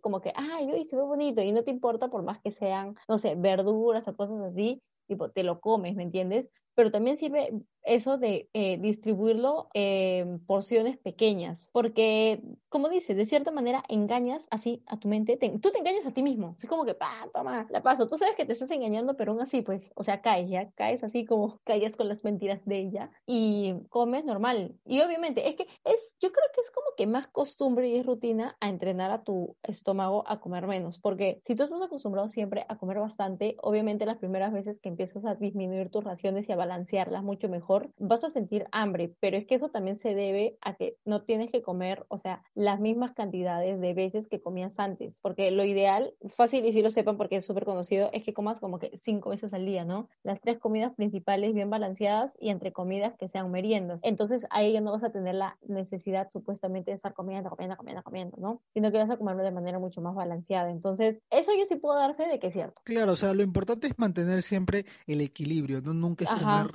como 0.00 0.20
que, 0.20 0.32
ay, 0.34 0.70
uy, 0.72 0.84
se 0.86 0.96
ve 0.96 1.02
bonito 1.02 1.42
y 1.42 1.52
no 1.52 1.62
te 1.64 1.70
importa 1.70 2.08
por 2.08 2.22
más 2.22 2.40
que 2.40 2.50
sean, 2.50 2.94
no 3.08 3.18
sé, 3.18 3.34
verduras 3.36 4.08
o 4.08 4.16
cosas 4.16 4.40
así, 4.40 4.82
tipo, 5.08 5.30
te 5.30 5.42
lo 5.44 5.60
comes, 5.60 5.94
¿me 5.94 6.02
entiendes? 6.02 6.48
Pero 6.74 6.90
también 6.90 7.16
sirve 7.16 7.52
eso 7.84 8.18
de 8.18 8.48
eh, 8.52 8.78
distribuirlo 8.78 9.68
en 9.74 10.44
porciones 10.44 10.98
pequeñas, 10.98 11.70
porque, 11.72 12.42
como 12.68 12.88
dice, 12.88 13.14
de 13.14 13.26
cierta 13.26 13.50
manera 13.50 13.82
engañas 13.88 14.46
así 14.50 14.82
a 14.86 14.98
tu 14.98 15.08
mente, 15.08 15.36
te- 15.36 15.58
tú 15.58 15.70
te 15.70 15.78
engañas 15.78 16.06
a 16.06 16.12
ti 16.12 16.22
mismo, 16.22 16.56
es 16.58 16.68
como 16.68 16.84
que, 16.84 16.94
pa, 16.94 17.08
toma, 17.34 17.66
la 17.70 17.82
paso, 17.82 18.08
tú 18.08 18.16
sabes 18.16 18.36
que 18.36 18.44
te 18.46 18.52
estás 18.52 18.70
engañando, 18.70 19.16
pero 19.16 19.32
aún 19.32 19.40
así, 19.40 19.62
pues, 19.62 19.90
o 19.96 20.02
sea, 20.02 20.22
caes, 20.22 20.48
ya, 20.50 20.70
caes 20.72 21.02
así 21.04 21.24
como 21.24 21.58
caes 21.64 21.96
con 21.96 22.08
las 22.08 22.24
mentiras 22.24 22.64
de 22.64 22.78
ella 22.78 23.10
y 23.26 23.74
comes 23.88 24.24
normal. 24.24 24.78
Y 24.84 25.00
obviamente, 25.00 25.48
es 25.48 25.56
que 25.56 25.66
es, 25.84 26.16
yo 26.20 26.32
creo 26.32 26.46
que 26.54 26.60
es 26.60 26.70
como 26.70 26.86
que 26.96 27.06
más 27.06 27.28
costumbre 27.28 27.88
y 27.88 28.02
rutina 28.02 28.56
a 28.60 28.68
entrenar 28.68 29.10
a 29.10 29.24
tu 29.24 29.56
estómago 29.62 30.24
a 30.26 30.40
comer 30.40 30.66
menos, 30.66 30.98
porque 30.98 31.42
si 31.46 31.54
tú 31.54 31.62
estás 31.64 31.82
acostumbrado 31.82 32.28
siempre 32.28 32.64
a 32.68 32.78
comer 32.78 32.98
bastante, 33.00 33.56
obviamente 33.62 34.06
las 34.06 34.18
primeras 34.18 34.52
veces 34.52 34.78
que 34.80 34.88
empiezas 34.88 35.24
a 35.24 35.34
disminuir 35.34 35.90
tus 35.90 36.04
raciones 36.04 36.48
y 36.48 36.52
a 36.52 36.56
balancearlas 36.56 37.22
mucho 37.22 37.48
mejor, 37.48 37.71
vas 37.98 38.24
a 38.24 38.30
sentir 38.30 38.66
hambre, 38.72 39.14
pero 39.20 39.36
es 39.36 39.46
que 39.46 39.54
eso 39.54 39.70
también 39.70 39.96
se 39.96 40.14
debe 40.14 40.56
a 40.60 40.74
que 40.74 40.96
no 41.04 41.22
tienes 41.22 41.50
que 41.50 41.62
comer, 41.62 42.04
o 42.08 42.18
sea, 42.18 42.42
las 42.54 42.80
mismas 42.80 43.12
cantidades 43.12 43.80
de 43.80 43.94
veces 43.94 44.28
que 44.28 44.40
comías 44.40 44.78
antes, 44.78 45.20
porque 45.22 45.50
lo 45.50 45.64
ideal, 45.64 46.14
fácil 46.30 46.64
y 46.64 46.72
si 46.72 46.82
lo 46.82 46.90
sepan 46.90 47.16
porque 47.16 47.36
es 47.36 47.46
súper 47.46 47.64
conocido, 47.64 48.10
es 48.12 48.22
que 48.22 48.34
comas 48.34 48.60
como 48.60 48.78
que 48.78 48.96
cinco 48.96 49.30
veces 49.30 49.52
al 49.54 49.64
día, 49.66 49.84
¿no? 49.84 50.08
Las 50.22 50.40
tres 50.40 50.58
comidas 50.58 50.94
principales 50.94 51.54
bien 51.54 51.70
balanceadas 51.70 52.36
y 52.40 52.50
entre 52.50 52.72
comidas 52.72 53.16
que 53.16 53.28
sean 53.28 53.50
meriendas. 53.50 54.00
Entonces 54.04 54.46
ahí 54.50 54.72
ya 54.72 54.80
no 54.80 54.92
vas 54.92 55.04
a 55.04 55.12
tener 55.12 55.34
la 55.34 55.58
necesidad 55.66 56.28
supuestamente 56.30 56.90
de 56.90 56.96
estar 56.96 57.14
comiendo, 57.14 57.50
comiendo, 57.50 57.76
comiendo, 57.76 58.02
comiendo, 58.02 58.36
¿no? 58.38 58.62
Sino 58.74 58.90
que 58.90 58.98
vas 58.98 59.10
a 59.10 59.16
comerlo 59.16 59.42
de 59.42 59.50
manera 59.50 59.78
mucho 59.78 60.00
más 60.00 60.14
balanceada. 60.14 60.70
Entonces, 60.70 61.20
eso 61.30 61.52
yo 61.58 61.66
sí 61.66 61.76
puedo 61.76 61.98
dar 61.98 62.14
fe 62.14 62.28
de 62.28 62.38
que 62.38 62.48
es 62.48 62.54
cierto. 62.54 62.80
Claro, 62.84 63.12
o 63.12 63.16
sea, 63.16 63.34
lo 63.34 63.42
importante 63.42 63.86
es 63.86 63.98
mantener 63.98 64.42
siempre 64.42 64.86
el 65.06 65.20
equilibrio, 65.20 65.80
¿no? 65.80 65.94
Nunca 65.94 66.24
es 66.24 66.30
Ajá. 66.30 66.40
comer 66.40 66.74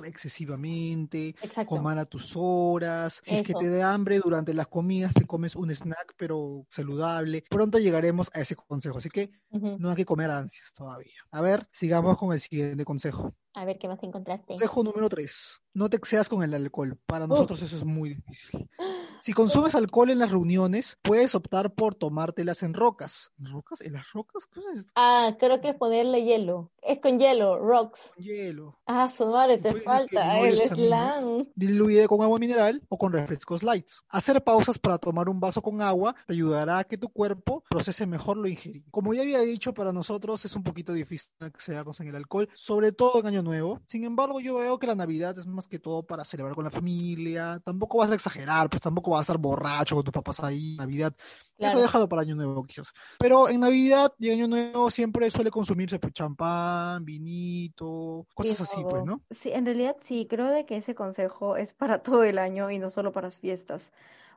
excesivamente, 0.88 1.34
Exacto. 1.42 1.76
comer 1.76 1.98
a 1.98 2.04
tus 2.04 2.32
horas. 2.36 3.20
Si 3.22 3.34
es 3.34 3.42
que 3.42 3.52
Eso. 3.52 3.58
te 3.60 3.68
da 3.68 3.92
hambre 3.92 4.18
durante 4.18 4.54
las 4.54 4.66
comidas, 4.68 5.14
te 5.14 5.26
comes 5.26 5.54
un 5.56 5.70
snack, 5.70 6.14
pero 6.16 6.64
saludable. 6.68 7.44
Pronto 7.48 7.78
llegaremos 7.78 8.30
a 8.34 8.40
ese 8.40 8.56
consejo, 8.56 8.98
así 8.98 9.08
que 9.08 9.30
Ujú. 9.50 9.76
no 9.78 9.90
hay 9.90 9.96
que 9.96 10.04
comer 10.04 10.30
ansias 10.30 10.72
todavía. 10.72 11.12
A 11.30 11.40
ver, 11.40 11.68
sigamos 11.72 12.16
con 12.18 12.32
el 12.32 12.40
siguiente 12.40 12.84
consejo. 12.84 13.34
A 13.54 13.64
ver 13.64 13.78
qué 13.78 13.88
más 13.88 14.02
encontraste. 14.02 14.46
Consejo 14.54 14.84
número 14.84 15.08
3. 15.08 15.60
No 15.74 15.90
te 15.90 15.96
excedas 15.96 16.28
con 16.28 16.42
el 16.42 16.54
alcohol. 16.54 16.98
Para 17.06 17.24
Uf. 17.24 17.30
nosotros 17.30 17.62
eso 17.62 17.76
es 17.76 17.84
muy 17.84 18.10
difícil. 18.14 18.68
Si 19.22 19.32
consumes 19.32 19.74
alcohol 19.74 20.10
en 20.10 20.18
las 20.18 20.30
reuniones, 20.30 20.98
puedes 21.02 21.34
optar 21.34 21.74
por 21.74 21.94
tomártelas 21.94 22.62
en 22.62 22.74
rocas. 22.74 23.32
¿En 23.38 23.52
rocas? 23.52 23.80
¿En 23.80 23.94
las 23.94 24.12
rocas? 24.12 24.46
¿Qué 24.46 24.60
es 24.60 24.78
esto? 24.80 24.92
Ah, 24.94 25.36
creo 25.38 25.60
que 25.60 25.70
es 25.70 25.74
ponerle 25.74 26.24
hielo. 26.24 26.70
Es 26.82 27.00
con 27.00 27.18
hielo, 27.18 27.58
rocks. 27.58 28.12
Con 28.14 28.24
hielo. 28.24 28.78
Ah, 28.86 29.08
su 29.08 29.26
madre, 29.26 29.58
te 29.58 29.74
falta 29.80 30.40
el 30.40 30.58
slang. 30.66 31.48
Diluye 31.54 32.06
con 32.06 32.22
agua 32.22 32.38
mineral 32.38 32.82
o 32.88 32.96
con 32.96 33.12
refrescos 33.12 33.62
lights. 33.62 34.02
Hacer 34.08 34.42
pausas 34.42 34.78
para 34.78 34.98
tomar 34.98 35.28
un 35.28 35.40
vaso 35.40 35.60
con 35.60 35.82
agua 35.82 36.14
te 36.26 36.32
ayudará 36.34 36.78
a 36.78 36.84
que 36.84 36.96
tu 36.96 37.08
cuerpo 37.08 37.64
procese 37.68 38.06
mejor 38.06 38.36
lo 38.36 38.48
ingerido. 38.48 38.86
Como 38.90 39.12
ya 39.12 39.22
había 39.22 39.40
dicho, 39.40 39.74
para 39.74 39.92
nosotros 39.92 40.44
es 40.44 40.54
un 40.56 40.62
poquito 40.62 40.92
difícil 40.92 41.30
excedernos 41.40 42.00
en 42.00 42.08
el 42.08 42.16
alcohol, 42.16 42.48
sobre 42.54 42.92
todo 42.92 43.20
en 43.20 43.26
Año 43.26 43.42
Nuevo. 43.42 43.80
Sin 43.86 44.04
embargo, 44.04 44.40
yo 44.40 44.56
veo 44.56 44.78
que 44.78 44.86
la 44.86 44.94
Navidad 44.94 45.38
es 45.38 45.46
más 45.46 45.68
que 45.68 45.78
todo 45.78 46.02
para 46.04 46.24
celebrar 46.24 46.54
con 46.54 46.64
la 46.64 46.70
familia. 46.70 47.60
Tampoco 47.64 47.98
vas 47.98 48.10
a 48.10 48.14
exagerar, 48.14 48.70
pues 48.70 48.80
tampoco 48.80 49.07
vas 49.10 49.20
a 49.20 49.22
estar 49.22 49.38
borracho 49.38 49.94
con 49.96 50.04
tus 50.04 50.12
papás 50.12 50.40
ahí. 50.40 50.76
Navidad, 50.76 51.14
eso 51.58 51.78
Claro. 51.78 51.80
déjalo 51.80 52.08
para 52.08 52.22
Año 52.22 52.34
Nuevo, 52.36 52.64
quizás. 52.64 52.92
Pero 53.18 53.48
en 53.48 53.60
Navidad 53.60 54.12
y 54.18 54.30
Año 54.30 54.48
Nuevo 54.48 54.90
siempre 54.90 55.30
suele 55.30 55.50
consumirse 55.50 55.98
pues, 55.98 56.12
champán, 56.12 57.04
vinito, 57.04 58.26
cosas 58.34 58.60
así, 58.62 58.84
pues, 58.88 59.04
¿no? 59.04 59.20
Sí, 59.30 59.50
en 59.52 59.64
realidad 59.66 59.96
sí, 60.00 60.26
creo 60.28 60.46
de 60.46 60.66
que 60.66 60.76
ese 60.76 60.94
consejo 60.94 61.56
es 61.56 61.74
para 61.74 62.02
todo 62.02 62.24
el 62.24 62.38
año 62.38 62.70
y 62.70 62.78
no 62.78 62.90
solo 62.90 63.12
para 63.12 63.26
las 63.28 63.38
fiestas, 63.38 63.92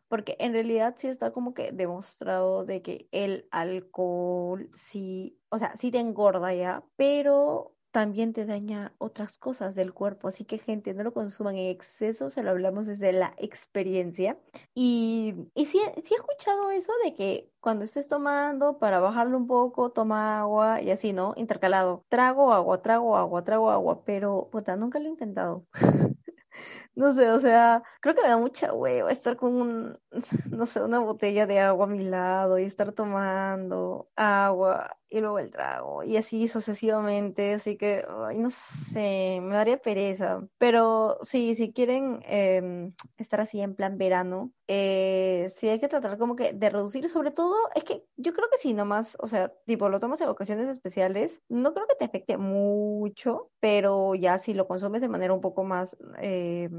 porque 0.07 0.35
en 0.39 0.53
realidad 0.53 0.95
sí 0.97 1.07
está 1.07 1.31
como 1.31 1.53
que 1.53 1.71
demostrado 1.71 2.65
de 2.65 2.81
que 2.81 3.07
el 3.11 3.47
alcohol 3.51 4.69
sí, 4.75 5.37
o 5.49 5.57
sea, 5.57 5.75
sí 5.77 5.91
te 5.91 5.99
engorda 5.99 6.53
ya, 6.53 6.83
pero 6.95 7.75
también 7.91 8.33
te 8.33 8.45
daña 8.45 8.93
otras 8.98 9.38
cosas 9.38 9.75
del 9.75 9.93
cuerpo, 9.93 10.27
así 10.27 10.45
que 10.45 10.57
gente, 10.57 10.93
no 10.93 11.03
lo 11.03 11.13
consuman 11.13 11.55
en 11.57 11.69
exceso, 11.69 12.29
se 12.29 12.43
lo 12.43 12.51
hablamos 12.51 12.86
desde 12.88 13.13
la 13.13 13.33
experiencia. 13.38 14.38
Y, 14.74 15.36
y 15.55 15.65
sí, 15.65 15.81
sí 16.03 16.13
he 16.13 16.17
escuchado 16.17 16.71
eso 16.71 16.93
de 17.03 17.13
que 17.13 17.51
cuando 17.60 17.86
estés 17.86 18.07
tomando, 18.07 18.79
para 18.79 19.00
bajarlo 19.00 19.38
un 19.38 19.48
poco, 19.48 19.91
toma 19.91 20.39
agua 20.39 20.81
y 20.81 20.91
así, 20.91 21.13
¿no? 21.13 21.33
Intercalado. 21.38 22.05
Trago 22.10 22.53
agua, 22.53 22.81
trago 22.81 23.17
agua, 23.17 23.43
trago 23.43 23.71
agua, 23.71 24.03
pero 24.05 24.50
puta, 24.51 24.75
nunca 24.75 25.00
lo 25.00 25.07
he 25.07 25.10
intentado. 25.10 25.65
No 26.95 27.13
sé, 27.13 27.29
o 27.29 27.39
sea, 27.39 27.83
creo 28.01 28.15
que 28.15 28.21
me 28.21 28.29
da 28.29 28.38
mucha 28.38 28.74
hueva 28.74 29.12
estar 29.12 29.38
con 29.38 29.53
un, 29.53 30.00
no 30.50 30.65
sé, 30.65 30.81
una 30.81 31.00
botella 31.00 31.45
de 31.48 31.60
agua 31.60 31.86
a 31.86 31.89
mi 31.89 32.03
lado 32.03 32.60
y 32.60 32.63
estar 32.63 32.91
tomando 32.93 34.10
agua 34.15 34.98
y 35.12 35.20
luego 35.20 35.39
el 35.39 35.51
trago, 35.51 36.03
y 36.03 36.15
así 36.15 36.48
sucesivamente, 36.48 37.56
así 37.56 37.75
que, 37.75 38.06
ay, 38.25 38.38
no 38.38 38.50
sé, 38.50 39.39
me 39.41 39.56
daría 39.56 39.77
pereza. 39.77 40.48
Pero 40.58 41.20
sí, 41.22 41.53
si 41.56 41.74
quieren 41.74 42.22
em, 42.25 42.94
estar 43.18 43.41
así 43.41 43.60
en 43.60 43.75
plan 43.75 43.98
verano, 43.98 44.53
eh, 44.68 45.48
sí 45.50 45.68
hay 45.68 45.82
que 45.82 45.89
tratar 45.89 46.18
como 46.18 46.38
que 46.38 46.53
de 46.53 46.70
reducir, 46.70 47.10
sobre 47.10 47.32
todo, 47.32 47.56
es 47.75 47.84
que 47.84 48.06
yo 48.15 48.32
creo 48.32 48.50
que 48.50 48.58
si 48.58 48.74
nomás, 48.74 49.18
o 49.20 49.27
sea, 49.27 49.53
tipo, 49.65 49.89
lo 49.89 50.00
tomas 50.00 50.22
en 50.22 50.30
ocasiones 50.30 50.70
especiales, 50.70 51.41
no 51.50 51.74
creo 51.74 51.88
que 51.88 51.96
te 51.96 52.06
afecte 52.06 52.38
mucho, 52.38 53.51
pero 53.60 54.15
ya 54.15 54.38
si 54.38 54.53
lo 54.53 54.65
consumes 54.68 55.01
de 55.01 55.10
manera 55.10 55.34
un 55.34 55.41
poco 55.41 55.65
más... 55.65 55.98
Eh, 56.20 56.70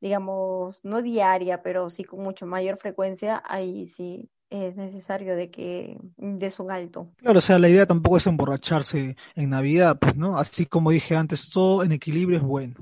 digamos, 0.00 0.84
no 0.84 1.00
diaria, 1.00 1.62
pero 1.62 1.88
sí 1.88 2.04
con 2.04 2.20
mucho 2.20 2.44
mayor 2.44 2.76
frecuencia, 2.76 3.42
ahí 3.46 3.86
sí 3.86 4.28
es 4.62 4.76
necesario 4.76 5.36
de 5.36 5.50
que 5.50 5.98
des 6.16 6.60
un 6.60 6.70
alto. 6.70 7.08
Claro, 7.16 7.38
o 7.38 7.42
sea, 7.42 7.58
la 7.58 7.68
idea 7.68 7.86
tampoco 7.86 8.16
es 8.16 8.26
emborracharse 8.26 9.16
en 9.34 9.50
Navidad, 9.50 9.98
pues, 9.98 10.16
¿no? 10.16 10.38
Así 10.38 10.66
como 10.66 10.90
dije 10.90 11.16
antes, 11.16 11.48
todo 11.50 11.82
en 11.82 11.92
equilibrio 11.92 12.38
es 12.38 12.44
bueno. 12.44 12.76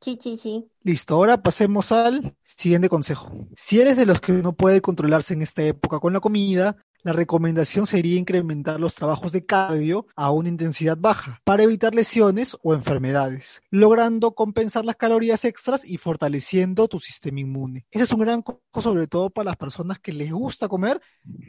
Sí, 0.00 0.18
sí, 0.20 0.38
sí. 0.38 0.68
Listo, 0.82 1.14
ahora 1.14 1.42
pasemos 1.42 1.92
al 1.92 2.34
siguiente 2.42 2.88
consejo. 2.88 3.30
Si 3.56 3.80
eres 3.80 3.96
de 3.96 4.06
los 4.06 4.20
que 4.20 4.32
no 4.32 4.54
puede 4.54 4.80
controlarse 4.80 5.34
en 5.34 5.42
esta 5.42 5.62
época 5.62 6.00
con 6.00 6.12
la 6.12 6.20
comida, 6.20 6.76
la 7.02 7.12
recomendación 7.12 7.86
sería 7.86 8.18
incrementar 8.18 8.80
los 8.80 8.94
trabajos 8.94 9.32
de 9.32 9.46
cardio 9.46 10.06
a 10.16 10.30
una 10.30 10.48
intensidad 10.48 10.96
baja 10.98 11.40
para 11.44 11.62
evitar 11.62 11.94
lesiones 11.94 12.56
o 12.62 12.74
enfermedades, 12.74 13.62
logrando 13.70 14.32
compensar 14.34 14.84
las 14.84 14.96
calorías 14.96 15.44
extras 15.44 15.84
y 15.84 15.96
fortaleciendo 15.96 16.88
tu 16.88 16.98
sistema 16.98 17.40
inmune. 17.40 17.86
Ese 17.90 18.04
es 18.04 18.12
un 18.12 18.20
gran 18.20 18.42
consejo 18.42 18.82
sobre 18.82 19.06
todo 19.06 19.30
para 19.30 19.50
las 19.50 19.56
personas 19.56 19.98
que 19.98 20.12
les 20.12 20.32
gusta 20.32 20.68
comer 20.68 21.00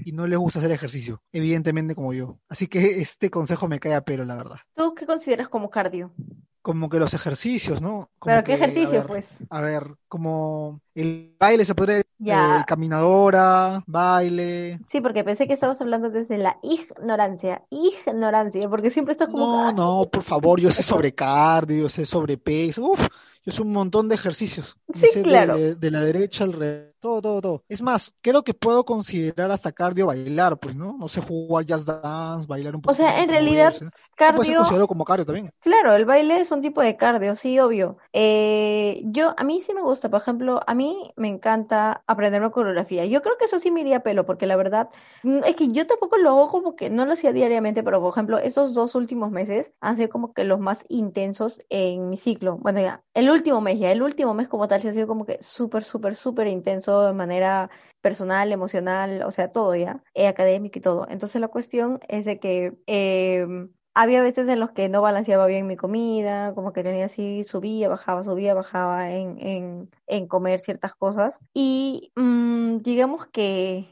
y 0.05 0.11
no 0.11 0.27
les 0.27 0.39
gusta 0.39 0.59
hacer 0.59 0.71
ejercicio, 0.71 1.21
evidentemente 1.31 1.95
como 1.95 2.13
yo. 2.13 2.39
Así 2.49 2.67
que 2.67 3.01
este 3.01 3.29
consejo 3.29 3.67
me 3.67 3.79
cae 3.79 3.93
a 3.93 4.01
pelo, 4.01 4.25
la 4.25 4.35
verdad. 4.35 4.57
¿Tú 4.75 4.93
qué 4.95 5.05
consideras 5.05 5.49
como 5.49 5.69
cardio? 5.69 6.13
Como 6.61 6.89
que 6.89 6.99
los 6.99 7.13
ejercicios, 7.13 7.81
¿no? 7.81 8.09
¿Pero 8.23 8.43
qué 8.43 8.53
ejercicio, 8.53 9.05
pues? 9.07 9.43
A 9.49 9.61
ver, 9.61 9.95
como 10.07 10.81
el 10.93 11.35
baile 11.39 11.65
se 11.65 11.75
podría 11.75 12.01
ya. 12.23 12.59
Eh, 12.59 12.63
caminadora, 12.67 13.83
baile. 13.87 14.79
Sí, 14.87 15.01
porque 15.01 15.23
pensé 15.23 15.47
que 15.47 15.53
estabas 15.53 15.81
hablando 15.81 16.11
desde 16.11 16.37
la 16.37 16.59
ignorancia, 16.61 17.63
ignorancia, 17.71 18.69
porque 18.69 18.91
siempre 18.91 19.13
estás 19.13 19.27
como... 19.27 19.71
No, 19.71 19.71
no, 19.71 20.09
por 20.09 20.21
favor, 20.21 20.59
yo 20.59 20.71
sé 20.71 20.83
sobre 20.83 21.15
cardio, 21.15 21.89
sé 21.89 22.05
sobre 22.05 22.37
peso, 22.37 22.83
uf, 22.83 23.07
yo 23.43 23.51
sé 23.51 23.61
un 23.63 23.71
montón 23.71 24.07
de 24.07 24.15
ejercicios. 24.15 24.77
Sí, 24.93 25.07
claro. 25.23 25.57
De, 25.57 25.91
la 25.91 26.01
derecha 26.01 26.43
al 26.43 26.53
revés, 26.53 26.90
todo, 27.01 27.21
todo, 27.21 27.41
todo. 27.41 27.63
Es 27.67 27.81
más, 27.81 28.13
creo 28.21 28.43
que 28.43 28.53
puedo 28.53 28.85
considerar 28.85 29.51
hasta 29.51 29.71
cardio 29.71 30.05
bailar, 30.05 30.57
pues, 30.59 30.75
¿no? 30.75 30.95
No 30.97 31.07
sé, 31.07 31.19
jugar 31.19 31.65
jazz 31.65 31.85
dance, 31.85 32.47
bailar 32.47 32.75
un 32.75 32.81
poco. 32.81 32.91
O 32.91 32.95
sea, 32.95 33.21
en 33.21 33.29
realidad, 33.29 33.73
cardio... 34.15 34.37
Puede 34.37 34.49
ser 34.49 34.57
considerado 34.57 34.87
como 34.87 35.03
cardio 35.03 35.25
también. 35.25 35.51
Claro, 35.59 35.95
el 35.95 36.05
baile 36.05 36.39
es 36.39 36.51
un 36.51 36.61
tipo 36.61 36.81
de 36.81 36.95
cardio, 36.95 37.33
sí, 37.35 37.59
obvio. 37.59 37.97
Eh, 38.13 39.01
yo, 39.05 39.33
a 39.35 39.43
mí 39.43 39.61
sí 39.63 39.73
me 39.73 39.81
gusta, 39.81 40.09
por 40.09 40.21
ejemplo, 40.21 40.61
a 40.65 40.75
mí 40.75 41.11
me 41.15 41.27
encanta 41.27 42.03
aprenderme 42.05 42.51
coreografía. 42.51 43.05
Yo 43.05 43.23
creo 43.23 43.35
que 43.37 43.45
eso 43.45 43.57
sí 43.57 43.71
me 43.71 43.81
iría 43.81 43.97
a 43.97 44.03
pelo, 44.03 44.25
porque 44.25 44.45
la 44.45 44.55
verdad, 44.55 44.89
mm, 45.23 45.39
es 45.45 45.55
que 45.55 45.69
yo 45.69 45.87
tampoco 45.87 46.17
lo 46.17 46.29
hago 46.29 46.49
como 46.49 46.75
que 46.75 46.91
no 46.91 47.07
lo 47.07 47.13
hacía 47.13 47.33
diariamente, 47.33 47.81
pero 47.81 47.99
por 47.99 48.13
ejemplo, 48.13 48.37
esos 48.37 48.75
dos 48.75 48.93
últimos 48.93 49.31
meses 49.31 49.71
han 49.81 49.97
sido 49.97 50.09
como 50.09 50.33
que 50.33 50.43
los 50.43 50.59
más 50.59 50.85
intensos 50.87 51.61
en 51.69 52.09
mi 52.09 52.17
ciclo. 52.17 52.57
Bueno, 52.57 52.79
ya, 52.79 53.03
el 53.15 53.29
último 53.31 53.59
mes, 53.59 53.79
ya 53.79 53.91
el 53.91 54.03
último 54.03 54.35
mes 54.35 54.47
como 54.47 54.67
tal, 54.67 54.79
se 54.79 54.89
ha 54.89 54.93
sido 54.93 55.07
como 55.07 55.25
que 55.25 55.39
súper, 55.41 55.83
súper, 55.83 56.15
súper 56.15 56.45
intenso 56.45 56.90
de 57.07 57.13
manera 57.13 57.69
personal, 58.01 58.51
emocional, 58.51 59.23
o 59.23 59.31
sea, 59.31 59.51
todo 59.51 59.75
ya, 59.75 60.03
eh, 60.13 60.27
académico 60.27 60.79
y 60.79 60.81
todo. 60.81 61.07
Entonces 61.09 61.39
la 61.39 61.47
cuestión 61.47 61.99
es 62.07 62.25
de 62.25 62.39
que 62.39 62.73
eh, 62.87 63.45
había 63.93 64.21
veces 64.21 64.47
en 64.47 64.59
los 64.59 64.71
que 64.71 64.89
no 64.89 65.01
balanceaba 65.01 65.45
bien 65.47 65.67
mi 65.67 65.75
comida, 65.75 66.53
como 66.55 66.73
que 66.73 66.83
tenía 66.83 67.05
así, 67.05 67.43
subía, 67.43 67.89
bajaba, 67.89 68.23
subía, 68.23 68.53
bajaba 68.53 69.11
en, 69.11 69.37
en, 69.39 69.89
en 70.07 70.27
comer 70.27 70.59
ciertas 70.59 70.95
cosas. 70.95 71.39
Y 71.53 72.11
mm, 72.15 72.77
digamos 72.79 73.27
que 73.27 73.89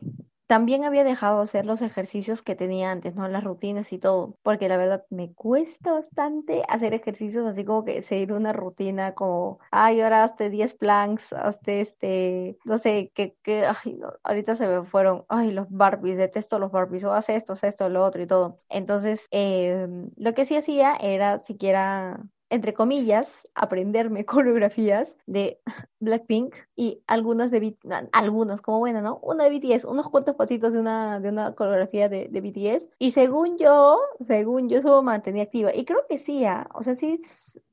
también 0.49 0.83
había 0.83 1.03
dejado 1.03 1.37
de 1.37 1.43
hacer 1.43 1.67
los 1.67 1.83
ejercicios 1.83 2.41
que 2.41 2.55
tenía 2.55 2.89
antes, 2.89 3.13
¿no? 3.13 3.27
Las 3.27 3.43
rutinas 3.43 3.93
y 3.93 3.99
todo, 3.99 4.35
porque 4.41 4.67
la 4.67 4.77
verdad 4.77 5.05
me 5.11 5.31
cuesta 5.31 5.93
bastante 5.93 6.63
hacer 6.67 6.95
ejercicios 6.95 7.45
así 7.45 7.63
como 7.63 7.85
que 7.85 8.01
seguir 8.01 8.33
una 8.33 8.51
rutina 8.51 9.13
como, 9.13 9.59
ay, 9.69 10.01
ahora 10.01 10.23
hazte 10.23 10.49
10 10.49 10.73
planks, 10.73 11.33
hazte 11.33 11.81
este, 11.81 12.57
no 12.65 12.79
sé, 12.79 13.11
que, 13.13 13.37
que 13.43 13.67
ay, 13.67 13.99
ahorita 14.23 14.55
se 14.55 14.67
me 14.67 14.83
fueron, 14.85 15.23
ay, 15.29 15.51
los 15.51 15.69
Barbies, 15.69 16.17
detesto 16.17 16.57
los 16.57 16.71
Barbies, 16.71 17.03
o 17.03 17.13
haz 17.13 17.29
esto, 17.29 17.53
haz 17.53 17.63
esto, 17.63 17.87
lo 17.87 18.03
otro 18.03 18.23
y 18.23 18.25
todo. 18.25 18.57
Entonces, 18.69 19.27
eh, 19.29 19.87
lo 20.15 20.33
que 20.33 20.45
sí 20.45 20.57
hacía 20.57 20.95
era 20.95 21.39
siquiera 21.41 22.23
entre 22.49 22.73
comillas, 22.73 23.47
aprenderme 23.55 24.25
coreografías 24.25 25.15
de 25.25 25.59
Blackpink 25.99 26.55
y 26.75 27.01
algunas 27.07 27.51
de 27.51 27.77
algunas 28.11 28.61
como 28.61 28.79
buena, 28.79 29.01
¿no? 29.01 29.19
Una 29.21 29.45
de 29.45 29.51
BTS, 29.51 29.85
unos 29.85 30.09
cuantos 30.09 30.35
pasitos 30.35 30.73
de 30.73 30.79
una, 30.79 31.19
de 31.19 31.29
una 31.29 31.53
coreografía 31.55 32.09
de, 32.09 32.27
de 32.29 32.41
BTS. 32.41 32.89
Y 32.99 33.11
según 33.11 33.57
yo, 33.57 33.99
según 34.19 34.69
yo, 34.69 34.79
eso 34.79 35.01
mantenía 35.03 35.43
activa. 35.43 35.73
Y 35.73 35.85
creo 35.85 36.05
que 36.07 36.17
sí, 36.17 36.45
¿ah? 36.45 36.67
o 36.73 36.83
sea, 36.83 36.95
sí, 36.95 37.19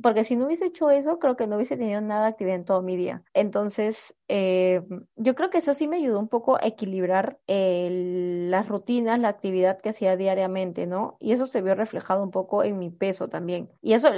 porque 0.02 0.24
si 0.24 0.36
no 0.36 0.46
hubiese 0.46 0.66
hecho 0.66 0.90
eso, 0.90 1.18
creo 1.18 1.36
que 1.36 1.46
no 1.46 1.56
hubiese 1.56 1.76
tenido 1.76 2.00
nada 2.00 2.26
actividad 2.26 2.56
en 2.56 2.64
todo 2.64 2.82
mi 2.82 2.96
día. 2.96 3.22
Entonces, 3.34 4.16
eh, 4.28 4.82
yo 5.16 5.34
creo 5.34 5.50
que 5.50 5.58
eso 5.58 5.74
sí 5.74 5.88
me 5.88 5.96
ayudó 5.96 6.18
un 6.18 6.28
poco 6.28 6.56
a 6.56 6.66
equilibrar 6.66 7.38
las 7.46 8.68
rutinas, 8.68 9.18
la 9.18 9.28
actividad 9.28 9.80
que 9.80 9.90
hacía 9.90 10.16
diariamente, 10.16 10.86
¿no? 10.86 11.16
Y 11.20 11.32
eso 11.32 11.46
se 11.46 11.62
vio 11.62 11.74
reflejado 11.74 12.22
un 12.22 12.30
poco 12.30 12.64
en 12.64 12.78
mi 12.78 12.90
peso 12.90 13.28
también. 13.28 13.70
Y 13.82 13.94
eso 13.94 14.08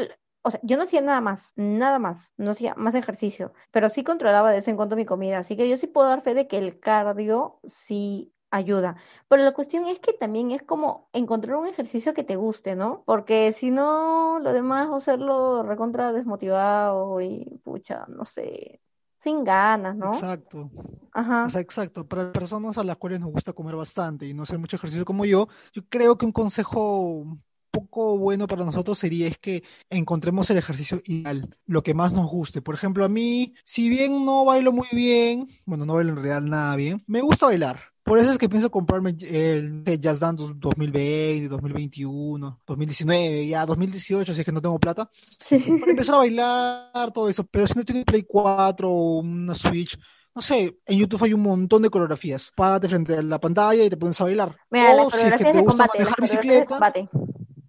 o 0.42 0.50
sea, 0.50 0.60
yo 0.62 0.76
no 0.76 0.84
hacía 0.84 1.00
nada 1.00 1.20
más, 1.20 1.52
nada 1.56 1.98
más, 1.98 2.32
no 2.36 2.52
hacía 2.52 2.74
más 2.76 2.94
ejercicio, 2.94 3.52
pero 3.70 3.88
sí 3.88 4.04
controlaba 4.04 4.50
de 4.50 4.56
vez 4.56 4.68
en 4.68 4.76
cuando 4.76 4.96
mi 4.96 5.04
comida, 5.04 5.38
así 5.38 5.56
que 5.56 5.68
yo 5.68 5.76
sí 5.76 5.86
puedo 5.86 6.08
dar 6.08 6.22
fe 6.22 6.34
de 6.34 6.48
que 6.48 6.58
el 6.58 6.80
cardio 6.80 7.60
sí 7.66 8.32
ayuda. 8.50 8.96
Pero 9.28 9.42
la 9.42 9.52
cuestión 9.52 9.86
es 9.86 10.00
que 10.00 10.12
también 10.12 10.50
es 10.50 10.62
como 10.62 11.08
encontrar 11.12 11.56
un 11.56 11.66
ejercicio 11.66 12.14
que 12.14 12.24
te 12.24 12.36
guste, 12.36 12.76
¿no? 12.76 13.02
Porque 13.04 13.52
si 13.52 13.70
no, 13.70 14.38
lo 14.38 14.52
demás, 14.52 14.88
hacerlo 14.90 15.62
recontra 15.62 16.12
desmotivado 16.12 17.20
y 17.20 17.60
pucha, 17.64 18.06
no 18.08 18.24
sé, 18.24 18.80
sin 19.20 19.44
ganas, 19.44 19.96
¿no? 19.96 20.12
Exacto. 20.12 20.70
Ajá. 21.12 21.46
O 21.46 21.50
sea, 21.50 21.60
exacto. 21.60 22.06
Para 22.06 22.32
personas 22.32 22.78
a 22.78 22.84
las 22.84 22.96
cuales 22.96 23.20
nos 23.20 23.30
gusta 23.30 23.52
comer 23.52 23.76
bastante 23.76 24.26
y 24.26 24.34
no 24.34 24.44
hacer 24.44 24.58
mucho 24.58 24.76
ejercicio 24.76 25.04
como 25.04 25.24
yo, 25.24 25.48
yo 25.72 25.82
creo 25.88 26.16
que 26.16 26.26
un 26.26 26.32
consejo 26.32 27.38
poco 27.78 28.18
bueno 28.18 28.46
para 28.46 28.64
nosotros 28.64 28.98
sería 28.98 29.28
es 29.28 29.38
que 29.38 29.62
encontremos 29.90 30.50
el 30.50 30.58
ejercicio 30.58 31.00
ideal, 31.04 31.48
lo 31.66 31.82
que 31.82 31.94
más 31.94 32.12
nos 32.12 32.26
guste. 32.26 32.62
Por 32.62 32.74
ejemplo, 32.74 33.04
a 33.04 33.08
mí, 33.08 33.54
si 33.64 33.88
bien 33.88 34.24
no 34.24 34.44
bailo 34.44 34.72
muy 34.72 34.88
bien, 34.92 35.48
bueno, 35.64 35.84
no 35.84 35.94
bailo 35.94 36.10
en 36.10 36.16
realidad 36.16 36.42
nada 36.42 36.76
bien, 36.76 37.02
me 37.06 37.20
gusta 37.20 37.46
bailar. 37.46 37.80
Por 38.02 38.18
eso 38.18 38.30
es 38.30 38.38
que 38.38 38.48
pienso 38.48 38.70
comprarme 38.70 39.16
el 39.20 39.84
Jazz 40.00 40.18
Dance 40.18 40.42
2020, 40.56 41.48
2021, 41.48 42.60
2019, 42.66 43.46
ya 43.46 43.66
2018, 43.66 44.32
si 44.32 44.40
es 44.40 44.44
que 44.46 44.52
no 44.52 44.62
tengo 44.62 44.78
plata. 44.78 45.10
Para 45.50 45.90
empezar 45.90 46.14
a 46.14 46.18
bailar, 46.18 47.12
todo 47.12 47.28
eso. 47.28 47.44
Pero 47.44 47.66
si 47.66 47.74
no 47.74 47.84
tienes 47.84 48.06
Play 48.06 48.24
4 48.26 48.90
o 48.90 49.18
una 49.18 49.54
Switch, 49.54 49.98
no 50.34 50.40
sé, 50.40 50.78
en 50.86 50.98
YouTube 50.98 51.24
hay 51.24 51.34
un 51.34 51.42
montón 51.42 51.82
de 51.82 51.90
coreografías. 51.90 52.52
Párate 52.54 52.88
frente 52.88 53.16
a 53.16 53.22
la 53.22 53.40
pantalla 53.40 53.82
y 53.82 53.90
te 53.90 53.96
pones 53.96 54.20
a 54.20 54.24
bailar. 54.24 54.56
Mira, 54.70 54.94
o 55.02 55.10
si 55.10 55.26
es 55.26 55.34
que 55.34 55.44
te 55.44 55.60
gusta 55.60 55.88
manejar 55.92 56.20
bicicleta, 56.20 56.78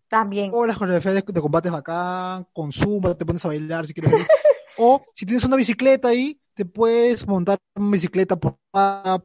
también. 0.09 0.51
O 0.53 0.65
las 0.65 0.77
coreografías 0.77 1.15
de, 1.15 1.23
de 1.25 1.41
combates 1.41 1.71
acá, 1.71 2.45
con 2.53 2.71
Zumba, 2.71 3.15
te 3.15 3.25
pones 3.25 3.43
a 3.45 3.49
bailar 3.49 3.87
si 3.87 3.93
quieres. 3.93 4.13
o 4.77 5.03
si 5.13 5.25
tienes 5.25 5.43
una 5.43 5.55
bicicleta 5.55 6.09
ahí, 6.09 6.39
te 6.53 6.65
puedes 6.65 7.25
montar 7.25 7.57
una 7.75 7.91
bicicleta 7.91 8.35
por, 8.35 8.57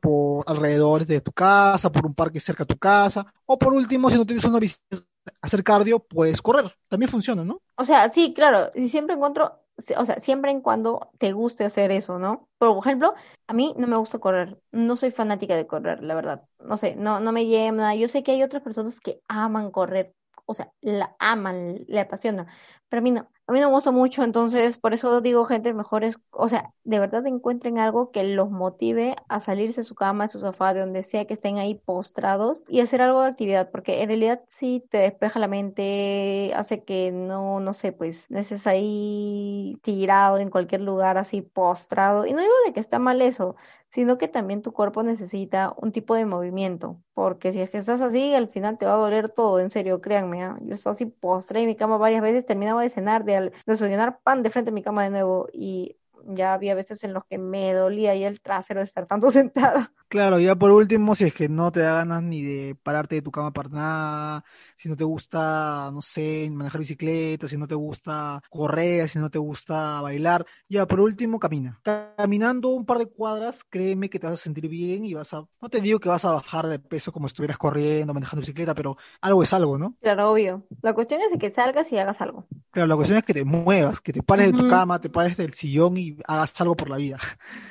por 0.00 0.44
alrededor 0.46 1.04
de 1.04 1.20
tu 1.20 1.32
casa, 1.32 1.90
por 1.90 2.06
un 2.06 2.14
parque 2.14 2.38
cerca 2.38 2.64
de 2.64 2.74
tu 2.74 2.78
casa. 2.78 3.26
O 3.46 3.58
por 3.58 3.72
último, 3.72 4.08
si 4.10 4.16
no 4.16 4.24
tienes 4.24 4.44
una 4.44 4.60
bicicleta, 4.60 5.04
hacer 5.42 5.64
cardio, 5.64 5.98
puedes 5.98 6.40
correr. 6.40 6.72
También 6.88 7.10
funciona, 7.10 7.44
¿no? 7.44 7.60
O 7.76 7.84
sea, 7.84 8.08
sí, 8.08 8.34
claro. 8.34 8.70
Y 8.74 8.88
siempre 8.88 9.16
encuentro, 9.16 9.58
o 9.96 10.04
sea, 10.04 10.20
siempre 10.20 10.50
en 10.50 10.60
cuando 10.60 11.10
te 11.18 11.32
guste 11.32 11.64
hacer 11.64 11.90
eso, 11.90 12.18
¿no? 12.18 12.48
Por 12.58 12.78
ejemplo, 12.78 13.14
a 13.46 13.52
mí 13.52 13.74
no 13.76 13.86
me 13.86 13.96
gusta 13.96 14.18
correr. 14.18 14.58
No 14.70 14.96
soy 14.96 15.10
fanática 15.10 15.56
de 15.56 15.66
correr, 15.66 16.02
la 16.02 16.14
verdad. 16.14 16.44
No 16.60 16.76
sé, 16.76 16.96
no, 16.96 17.20
no 17.20 17.32
me 17.32 17.46
llena. 17.46 17.94
Yo 17.94 18.08
sé 18.08 18.22
que 18.22 18.32
hay 18.32 18.42
otras 18.42 18.62
personas 18.62 19.00
que 19.00 19.20
aman 19.28 19.70
correr, 19.70 20.14
o 20.46 20.54
sea, 20.54 20.72
la 20.80 21.14
aman, 21.18 21.84
le 21.88 22.00
apasiona, 22.00 22.46
pero 22.88 23.00
a 23.00 23.02
mí 23.02 23.10
no, 23.10 23.28
a 23.46 23.52
mí 23.52 23.60
no 23.60 23.68
me 23.68 23.74
gusta 23.74 23.90
mucho, 23.90 24.22
entonces 24.22 24.78
por 24.78 24.94
eso 24.94 25.20
digo, 25.20 25.44
gente, 25.44 25.72
mejor 25.74 26.04
es, 26.04 26.18
o 26.30 26.48
sea, 26.48 26.72
de 26.84 26.98
verdad 26.98 27.26
encuentren 27.26 27.78
algo 27.78 28.10
que 28.10 28.24
los 28.24 28.50
motive 28.50 29.16
a 29.28 29.40
salirse 29.40 29.80
de 29.82 29.84
su 29.84 29.94
cama, 29.94 30.24
de 30.24 30.28
su 30.28 30.40
sofá, 30.40 30.72
de 30.74 30.80
donde 30.80 31.02
sea 31.02 31.26
que 31.26 31.34
estén 31.34 31.58
ahí 31.58 31.74
postrados 31.74 32.62
y 32.68 32.80
hacer 32.80 33.02
algo 33.02 33.22
de 33.22 33.28
actividad, 33.28 33.70
porque 33.70 34.02
en 34.02 34.08
realidad 34.08 34.42
sí 34.48 34.84
te 34.90 34.98
despeja 34.98 35.38
la 35.40 35.48
mente, 35.48 36.52
hace 36.54 36.84
que 36.84 37.10
no, 37.12 37.60
no 37.60 37.72
sé, 37.74 37.92
pues, 37.92 38.30
no 38.30 38.38
estés 38.38 38.66
ahí 38.66 39.78
tirado 39.82 40.38
en 40.38 40.50
cualquier 40.50 40.80
lugar 40.82 41.18
así 41.18 41.42
postrado, 41.42 42.26
y 42.26 42.32
no 42.32 42.40
digo 42.40 42.52
de 42.66 42.72
que 42.72 42.80
está 42.80 42.98
mal 42.98 43.20
eso, 43.22 43.56
sino 43.94 44.18
que 44.18 44.26
también 44.26 44.60
tu 44.60 44.72
cuerpo 44.72 45.04
necesita 45.04 45.72
un 45.76 45.92
tipo 45.92 46.16
de 46.16 46.26
movimiento, 46.26 47.00
porque 47.14 47.52
si 47.52 47.60
es 47.60 47.70
que 47.70 47.78
estás 47.78 48.00
así, 48.00 48.34
al 48.34 48.48
final 48.48 48.76
te 48.76 48.86
va 48.86 48.94
a 48.94 48.96
doler 48.96 49.30
todo, 49.30 49.60
en 49.60 49.70
serio, 49.70 50.00
créanme, 50.00 50.42
¿ah? 50.42 50.58
yo 50.62 50.74
estaba 50.74 50.94
así 50.94 51.06
postré 51.06 51.60
en 51.60 51.68
mi 51.68 51.76
cama 51.76 51.96
varias 51.96 52.20
veces, 52.20 52.44
terminaba 52.44 52.82
de 52.82 52.90
cenar, 52.90 53.24
de 53.24 53.52
desayunar 53.66 54.18
pan 54.24 54.42
de 54.42 54.50
frente 54.50 54.70
a 54.70 54.74
mi 54.74 54.82
cama 54.82 55.04
de 55.04 55.10
nuevo 55.10 55.46
y 55.52 55.96
ya 56.26 56.54
había 56.54 56.74
veces 56.74 57.04
en 57.04 57.12
los 57.12 57.24
que 57.26 57.38
me 57.38 57.72
dolía 57.72 58.10
ahí 58.10 58.24
el 58.24 58.40
trasero 58.40 58.80
de 58.80 58.84
estar 58.84 59.06
tanto 59.06 59.30
sentada. 59.30 59.92
Claro, 60.14 60.38
ya 60.38 60.54
por 60.54 60.71
último, 60.71 61.16
si 61.16 61.25
es 61.25 61.35
que 61.35 61.49
no 61.49 61.73
te 61.73 61.80
da 61.80 61.94
ganas 61.94 62.23
ni 62.23 62.40
de 62.40 62.76
pararte 62.80 63.16
de 63.16 63.23
tu 63.23 63.33
cama 63.33 63.52
para 63.52 63.68
nada, 63.68 64.44
si 64.76 64.88
no 64.88 64.94
te 64.94 65.02
gusta, 65.02 65.90
no 65.92 66.02
sé, 66.02 66.49
manejar 66.52 66.78
bicicleta, 66.78 67.49
si 67.49 67.56
no 67.56 67.66
te 67.66 67.75
gusta 67.75 68.40
correr, 68.49 69.09
si 69.09 69.18
no 69.18 69.28
te 69.28 69.38
gusta 69.38 70.00
bailar, 70.02 70.47
ya 70.68 70.87
por 70.87 71.00
último, 71.00 71.40
camina. 71.40 71.80
Caminando 71.83 72.68
un 72.68 72.87
par 72.87 72.99
de 72.99 73.06
cuadras, 73.06 73.64
créeme 73.68 74.09
que 74.09 74.21
te 74.21 74.28
vas 74.28 74.35
a 74.35 74.37
sentir 74.44 74.68
bien 74.68 75.04
y 75.04 75.14
vas 75.14 75.35
a, 75.35 75.49
no 75.61 75.68
te 75.68 75.80
digo 75.80 75.99
que 75.99 76.09
vas 76.09 76.25
a 76.25 76.30
bajar 76.30 76.68
de 76.68 76.78
peso 76.78 77.11
como 77.11 77.26
si 77.26 77.33
estuvieras 77.33 77.59
corriendo, 77.59 78.14
manejando 78.14 78.42
bicicleta, 78.42 78.73
pero 78.73 78.97
algo 79.21 79.42
es 79.42 79.52
algo, 79.52 79.78
¿no? 79.78 79.97
Claro, 80.00 80.30
obvio. 80.30 80.64
La 80.80 80.92
cuestión 80.92 81.23
es 81.23 81.33
de 81.33 81.38
que 81.38 81.50
salgas 81.50 81.90
y 81.90 81.99
hagas 81.99 82.21
algo. 82.21 82.47
Claro, 82.71 82.87
la 82.87 82.94
cuestión 82.94 83.18
es 83.18 83.25
que 83.25 83.35
te 83.35 83.44
muevas, 83.44 84.00
que 84.00 84.12
te 84.12 84.23
pares 84.23 84.52
de 84.52 84.59
tu 84.59 84.68
cama, 84.68 85.00
te 85.00 85.11
pares 85.11 85.37
del 85.37 85.54
sillón 85.54 85.97
y 85.97 86.16
hagas 86.25 86.61
algo 86.61 86.76
por 86.76 86.88
la 86.88 86.99
vida. 86.99 87.18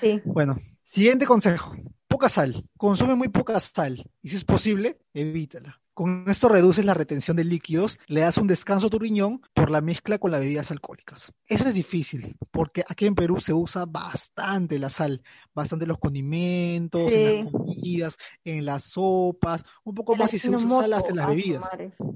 Sí. 0.02 0.22
Bueno, 0.26 0.58
siguiente 0.84 1.26
consejo 1.26 1.74
poca 2.14 2.30
sal, 2.30 2.64
consume 2.78 3.16
muy 3.16 3.30
poca 3.30 3.60
sal 3.60 4.08
y 4.22 4.30
si 4.30 4.36
es 4.36 4.44
posible, 4.44 5.00
evítala. 5.16 5.82
Con 5.96 6.26
esto 6.28 6.48
reduces 6.48 6.86
la 6.86 6.94
retención 6.94 7.36
de 7.36 7.44
líquidos, 7.44 7.98
le 8.06 8.22
das 8.22 8.38
un 8.38 8.46
descanso 8.46 8.86
a 8.86 8.90
tu 8.92 9.00
riñón 9.00 9.42
por 9.56 9.72
la 9.72 9.82
mezcla 9.82 10.20
con 10.20 10.30
las 10.30 10.40
bebidas 10.40 10.70
alcohólicas. 10.70 11.34
Eso 11.48 11.68
es 11.68 11.74
difícil, 11.74 12.36
porque 12.52 12.84
aquí 12.88 13.08
en 13.08 13.16
Perú 13.16 13.40
se 13.40 13.52
usa 13.52 13.86
bastante 13.88 14.78
la 14.78 14.92
sal, 14.92 15.24
bastante 15.56 15.88
los 15.88 15.98
condimentos, 15.98 17.12
en 17.12 17.46
las 17.46 17.52
comidas, 17.52 18.18
en 18.44 18.64
las 18.64 18.84
sopas, 18.84 19.64
un 19.84 19.96
poco 19.96 20.16
más 20.16 20.30
si 20.30 20.38
se 20.38 20.52
usa 20.52 20.70
sal 20.70 20.94
hasta 20.94 21.10
en 21.10 21.16
las 21.16 21.28
bebidas. 21.28 21.68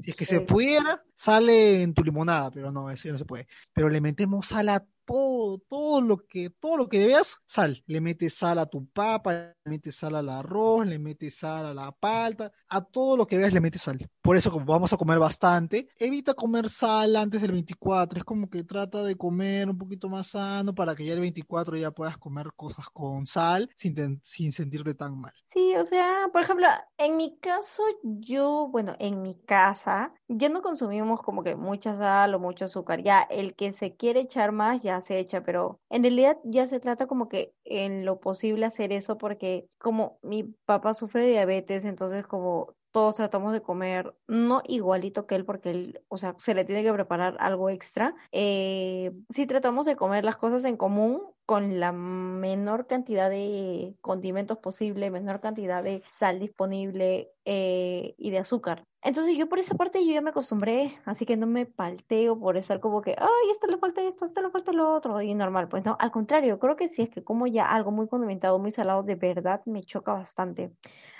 Si 0.03 0.11
es 0.11 0.15
que 0.15 0.25
se 0.25 0.41
pudiera, 0.41 1.03
sale 1.15 1.81
en 1.81 1.95
tu 1.95 2.03
limonada, 2.03 2.51
pero 2.51 2.71
no, 2.71 2.91
eso 2.91 3.09
no 3.09 3.17
se 3.17 3.25
puede. 3.25 3.47
Pero 3.73 3.89
le 3.89 3.99
metemos 3.99 4.45
sal 4.45 4.69
a 4.69 4.85
todo, 5.07 5.59
todo 5.69 6.01
lo 6.01 6.17
que, 6.17 6.49
todo 6.49 6.77
lo 6.77 6.89
que 6.89 7.07
veas, 7.07 7.37
sal. 7.45 7.81
Le 7.87 8.01
metes 8.01 8.35
sal 8.35 8.59
a 8.59 8.65
tu 8.65 8.85
papa, 8.87 9.55
le 9.63 9.71
metes 9.71 9.95
sal 9.95 10.15
al 10.15 10.29
arroz, 10.29 10.85
le 10.85 10.99
metes 10.99 11.37
sal 11.37 11.65
a 11.65 11.73
la 11.73 11.91
palta, 11.93 12.51
a 12.67 12.83
todo 12.83 13.15
lo 13.15 13.25
que 13.25 13.37
veas 13.37 13.53
le 13.53 13.61
metes 13.61 13.81
sal. 13.81 13.97
Por 14.21 14.35
eso, 14.35 14.51
como 14.51 14.65
vamos 14.65 14.91
a 14.91 14.97
comer 14.97 15.17
bastante, 15.17 15.87
evita 15.97 16.33
comer 16.33 16.69
sal 16.69 17.15
antes 17.15 17.41
del 17.41 17.53
24. 17.53 18.19
Es 18.19 18.25
como 18.25 18.49
que 18.49 18.65
trata 18.65 19.03
de 19.03 19.15
comer 19.15 19.69
un 19.69 19.77
poquito 19.77 20.09
más 20.09 20.27
sano 20.27 20.75
para 20.75 20.93
que 20.93 21.05
ya 21.05 21.13
el 21.13 21.21
24 21.21 21.77
ya 21.77 21.91
puedas 21.91 22.17
comer 22.17 22.47
cosas 22.55 22.89
con 22.89 23.25
sal 23.25 23.69
sin, 23.77 24.19
sin 24.23 24.51
sentirte 24.51 24.93
tan 24.93 25.17
mal. 25.17 25.33
Sí, 25.43 25.75
o 25.77 25.85
sea, 25.85 26.29
por 26.33 26.41
ejemplo, 26.41 26.67
en 26.97 27.15
mi 27.15 27.37
caso, 27.39 27.83
yo, 28.03 28.67
bueno, 28.69 28.95
en 28.99 29.21
mi 29.21 29.39
casa, 29.45 30.13
ya 30.27 30.49
no 30.49 30.61
consumimos 30.61 31.21
como 31.21 31.43
que 31.43 31.55
mucha 31.55 31.95
sal 31.95 32.33
o 32.35 32.39
mucho 32.39 32.65
azúcar. 32.65 33.01
Ya 33.03 33.21
el 33.21 33.55
que 33.55 33.71
se 33.71 33.95
quiere 33.95 34.21
echar 34.21 34.51
más, 34.51 34.81
ya 34.81 35.01
se 35.01 35.19
echa, 35.19 35.43
pero 35.43 35.79
en 35.89 36.03
realidad 36.03 36.37
ya 36.43 36.67
se 36.67 36.79
trata 36.79 37.07
como 37.07 37.29
que 37.29 37.53
en 37.63 38.05
lo 38.05 38.19
posible 38.19 38.65
hacer 38.65 38.91
eso 38.91 39.17
porque 39.17 39.67
como 39.77 40.19
mi 40.21 40.43
papá 40.65 40.93
sufre 40.93 41.23
de 41.23 41.31
diabetes, 41.31 41.85
entonces 41.85 42.25
como 42.27 42.75
todos 42.91 43.15
tratamos 43.17 43.53
de 43.53 43.61
comer, 43.61 44.15
no 44.27 44.61
igualito 44.65 45.27
que 45.27 45.35
él, 45.35 45.45
porque 45.45 45.69
él, 45.69 46.01
o 46.07 46.17
sea, 46.17 46.35
se 46.39 46.55
le 46.55 46.65
tiene 46.65 46.83
que 46.83 46.93
preparar 46.93 47.37
algo 47.39 47.69
extra. 47.69 48.15
Eh, 48.31 49.11
sí 49.29 49.45
tratamos 49.45 49.85
de 49.85 49.95
comer 49.95 50.23
las 50.25 50.37
cosas 50.37 50.65
en 50.65 50.77
común 50.77 51.21
con 51.45 51.79
la 51.79 51.91
menor 51.91 52.87
cantidad 52.87 53.29
de 53.29 53.95
condimentos 54.01 54.57
posible, 54.57 55.11
menor 55.11 55.39
cantidad 55.41 55.83
de 55.83 56.01
sal 56.07 56.39
disponible 56.39 57.31
eh, 57.45 58.15
y 58.17 58.31
de 58.31 58.39
azúcar. 58.39 58.83
Entonces 59.07 59.37
yo 59.37 59.47
por 59.47 59.57
esa 59.57 59.73
parte 59.73 60.05
yo 60.05 60.11
ya 60.11 60.19
me 60.19 60.31
acostumbré, 60.31 60.99
así 61.05 61.25
que 61.25 61.37
no 61.37 61.47
me 61.47 61.65
palteo 61.65 62.37
por 62.37 62.57
estar 62.57 62.81
como 62.81 63.01
que, 63.01 63.15
ay, 63.17 63.51
esto 63.53 63.65
le 63.67 63.77
falta 63.77 64.01
esto, 64.01 64.25
esto 64.25 64.41
le 64.41 64.49
falta 64.49 64.73
lo 64.73 64.93
otro, 64.93 65.21
y 65.21 65.33
normal, 65.33 65.69
pues 65.69 65.85
no, 65.85 65.95
al 65.97 66.11
contrario, 66.11 66.59
creo 66.59 66.75
que 66.75 66.89
sí 66.89 67.03
es 67.03 67.09
que 67.09 67.23
como 67.23 67.47
ya 67.47 67.73
algo 67.73 67.91
muy 67.91 68.09
condimentado, 68.09 68.59
muy 68.59 68.71
salado, 68.73 69.03
de 69.03 69.15
verdad 69.15 69.61
me 69.65 69.81
choca 69.81 70.11
bastante. 70.11 70.73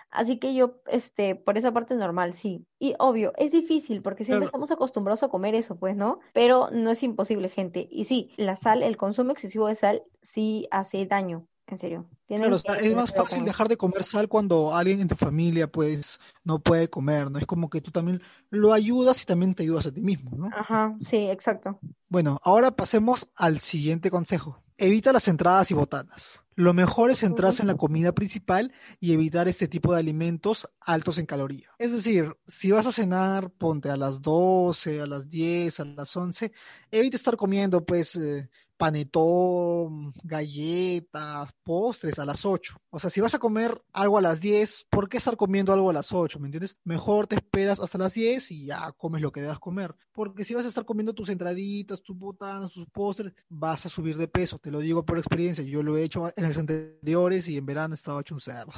Así 0.10 0.38
que 0.38 0.54
yo, 0.54 0.82
este, 0.88 1.36
por 1.36 1.58
esa 1.58 1.72
parte 1.72 1.96
normal, 1.96 2.34
sí. 2.34 2.66
Y 2.78 2.94
obvio, 3.00 3.32
es 3.38 3.54
difícil 3.54 4.02
porque 4.02 4.26
siempre 4.26 4.48
estamos 4.48 4.70
acostumbrados 4.70 5.24
a 5.24 5.30
comer 5.30 5.56
eso, 5.56 5.78
pues, 5.78 5.96
¿no? 5.96 6.20
Pero 6.34 6.70
no 6.72 6.92
es 6.92 7.04
imposible, 7.04 7.48
gente. 7.48 7.88
Y 7.90 8.04
sí, 8.04 8.32
la 8.36 8.58
sal, 8.58 8.84
el 8.84 8.98
consumo 8.98 9.32
excesivo 9.32 9.68
de 9.68 9.76
sal 9.76 10.04
sí 10.22 10.68
hace 10.72 11.06
daño. 11.06 11.48
En 11.68 11.78
serio. 11.78 12.06
Claro, 12.28 12.56
es 12.56 12.96
más 12.96 13.14
fácil 13.14 13.44
dejar 13.44 13.68
de 13.68 13.76
comer 13.76 14.06
sal 14.06 14.30
cuando 14.30 14.74
alguien 14.74 15.02
en 15.02 15.10
tu 15.10 15.16
familia 15.16 15.68
pues 15.68 16.20
no 16.46 16.60
puede 16.60 16.90
comer, 16.90 17.30
¿no? 17.30 17.40
Es 17.40 17.46
como 17.46 17.70
que 17.70 17.82
tú 17.82 17.92
también 17.92 18.22
lo 18.50 18.72
ayudas 18.72 19.22
y 19.22 19.26
también 19.26 19.54
te 19.54 19.64
ayudas 19.64 19.86
a 19.88 19.92
ti 19.92 20.02
mismo, 20.02 20.32
¿no? 20.36 20.50
Ajá, 20.56 20.96
sí, 21.02 21.30
exacto. 21.30 21.78
Bueno, 22.08 22.40
ahora 22.44 22.72
pasemos 22.72 23.28
al 23.36 23.60
siguiente 23.60 24.10
consejo. 24.10 24.64
Evita 24.78 25.12
las 25.12 25.28
entradas 25.28 25.72
y 25.72 25.74
botanas. 25.74 26.44
Lo 26.56 26.74
mejor 26.74 27.12
es 27.12 27.20
centrarse 27.20 27.64
en 27.64 27.68
la 27.68 27.76
comida 27.76 28.14
principal 28.14 28.72
y 29.00 29.14
evitar 29.14 29.48
este 29.48 29.68
tipo 29.68 29.94
de 29.94 30.00
alimentos 30.00 30.70
altos 30.80 31.18
en 31.18 31.26
calorías. 31.26 31.72
Es 31.80 31.92
decir, 31.92 32.36
si 32.48 32.72
vas 32.72 32.86
a 32.86 32.92
cenar, 32.92 33.50
ponte 33.50 33.90
a 33.90 33.98
las 33.98 34.22
12, 34.22 35.02
a 35.02 35.06
las 35.06 35.30
10, 35.30 35.80
a 35.80 35.86
las 35.86 36.16
11, 36.16 36.52
evita 36.92 37.18
estar 37.18 37.38
comiendo 37.38 37.86
pues 37.86 38.16
eh, 38.16 38.50
panetón, 38.78 40.14
galletas, 40.24 41.52
postres 41.64 42.20
a 42.20 42.26
las 42.26 42.46
8. 42.46 42.78
O 42.90 43.00
sea, 43.00 43.10
si 43.10 43.20
vas 43.20 43.34
a 43.34 43.40
comer 43.40 43.82
algo 43.92 44.18
a 44.18 44.22
las 44.22 44.40
10, 44.40 44.86
¿por 44.90 45.10
qué 45.10 45.18
estar 45.18 45.36
comiendo 45.36 45.74
algo 45.74 45.90
a 45.90 45.94
las 45.94 46.14
8? 46.14 46.40
¿Me 46.40 46.48
entiendes? 46.48 46.78
Mejor 46.84 47.28
te 47.28 47.36
esperas 47.36 47.80
hasta 47.80 47.98
las 47.98 48.14
10 48.14 48.52
y 48.52 48.66
ya 48.68 48.92
comes 48.94 49.22
lo 49.22 49.32
que 49.32 49.42
debas 49.42 49.60
comer. 49.60 49.96
Porque 50.14 50.44
si 50.44 50.54
vas 50.54 50.66
a 50.66 50.70
estar 50.70 50.86
comiendo 50.86 51.14
tus 51.14 51.30
entraditas, 51.30 52.02
tus 52.02 52.18
botanas, 52.18 52.72
tus 52.72 52.88
postres, 52.90 53.34
vas 53.50 53.86
a 53.86 53.90
subir 53.90 54.16
de 54.18 54.28
peso. 54.28 54.60
Te 54.60 54.72
lo 54.72 54.80
digo 54.80 55.04
por 55.04 55.18
experiencia. 55.18 55.64
Yo 55.64 55.82
lo 55.84 55.98
he 55.98 56.04
hecho 56.04 56.32
en 56.36 56.48
los 56.48 56.58
anteriores 56.58 57.48
y 57.50 57.58
en 57.58 57.66
verano 57.66 57.96
estaba 57.96 58.22
hecho 58.22 58.36
un 58.36 58.42
cerdo. 58.42 58.72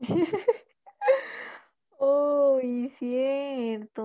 Uy, 1.98 2.90
cierto. 2.98 4.04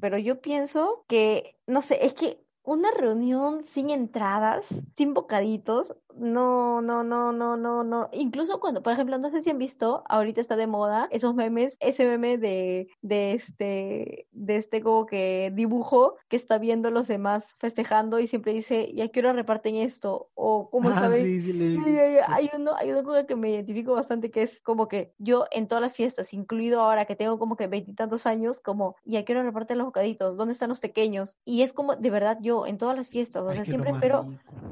Pero 0.00 0.18
yo 0.18 0.40
pienso 0.40 1.04
que, 1.08 1.56
no 1.66 1.82
sé, 1.82 2.04
es 2.04 2.14
que 2.14 2.45
una 2.66 2.90
reunión 2.90 3.64
sin 3.64 3.90
entradas, 3.90 4.66
sin 4.96 5.14
bocaditos, 5.14 5.94
no, 6.16 6.80
no, 6.80 7.02
no, 7.04 7.32
no, 7.32 7.56
no, 7.56 7.84
no. 7.84 8.08
Incluso 8.12 8.58
cuando, 8.58 8.82
por 8.82 8.92
ejemplo, 8.92 9.18
no 9.18 9.30
sé 9.30 9.40
si 9.40 9.50
han 9.50 9.58
visto, 9.58 10.02
ahorita 10.08 10.40
está 10.40 10.56
de 10.56 10.66
moda 10.66 11.08
esos 11.10 11.34
memes, 11.34 11.76
ese 11.80 12.06
meme 12.06 12.38
de, 12.38 12.88
de 13.02 13.32
este, 13.32 14.26
de 14.32 14.56
este 14.56 14.82
como 14.82 15.06
que 15.06 15.52
dibujo 15.54 16.16
que 16.28 16.36
está 16.36 16.58
viendo 16.58 16.90
los 16.90 17.06
demás 17.06 17.56
festejando 17.60 18.18
y 18.18 18.26
siempre 18.26 18.52
dice, 18.52 18.88
¿y 18.92 19.00
a 19.02 19.08
qué 19.08 19.20
hora 19.20 19.32
reparten 19.32 19.76
esto? 19.76 20.30
O 20.34 20.70
cómo 20.70 20.88
ah, 20.88 21.10
Sí, 21.14 21.40
sí, 21.40 21.52
sí, 21.52 21.98
hay 22.26 22.50
uno, 22.56 22.74
hay 22.76 22.90
uno 22.90 23.04
con 23.04 23.16
el 23.16 23.26
que 23.26 23.36
me 23.36 23.50
identifico 23.50 23.92
bastante 23.92 24.30
que 24.30 24.42
es 24.42 24.60
como 24.60 24.88
que 24.88 25.14
yo 25.18 25.44
en 25.50 25.68
todas 25.68 25.82
las 25.82 25.94
fiestas, 25.94 26.32
incluido 26.32 26.80
ahora 26.80 27.04
que 27.04 27.16
tengo 27.16 27.38
como 27.38 27.56
que 27.56 27.66
veintitantos 27.66 28.26
años, 28.26 28.60
como, 28.60 28.96
¿y 29.04 29.16
a 29.16 29.24
qué 29.24 29.32
hora 29.32 29.42
reparten 29.42 29.78
los 29.78 29.86
bocaditos? 29.86 30.36
¿Dónde 30.36 30.52
están 30.52 30.70
los 30.70 30.80
pequeños? 30.80 31.36
Y 31.44 31.62
es 31.62 31.72
como, 31.72 31.94
de 31.94 32.10
verdad, 32.10 32.38
yo 32.40 32.55
en 32.64 32.78
todas 32.78 32.96
las 32.96 33.10
fiestas, 33.10 33.42
o 33.42 33.50
sea, 33.50 33.64
siempre 33.64 33.90
espero, 33.90 34.26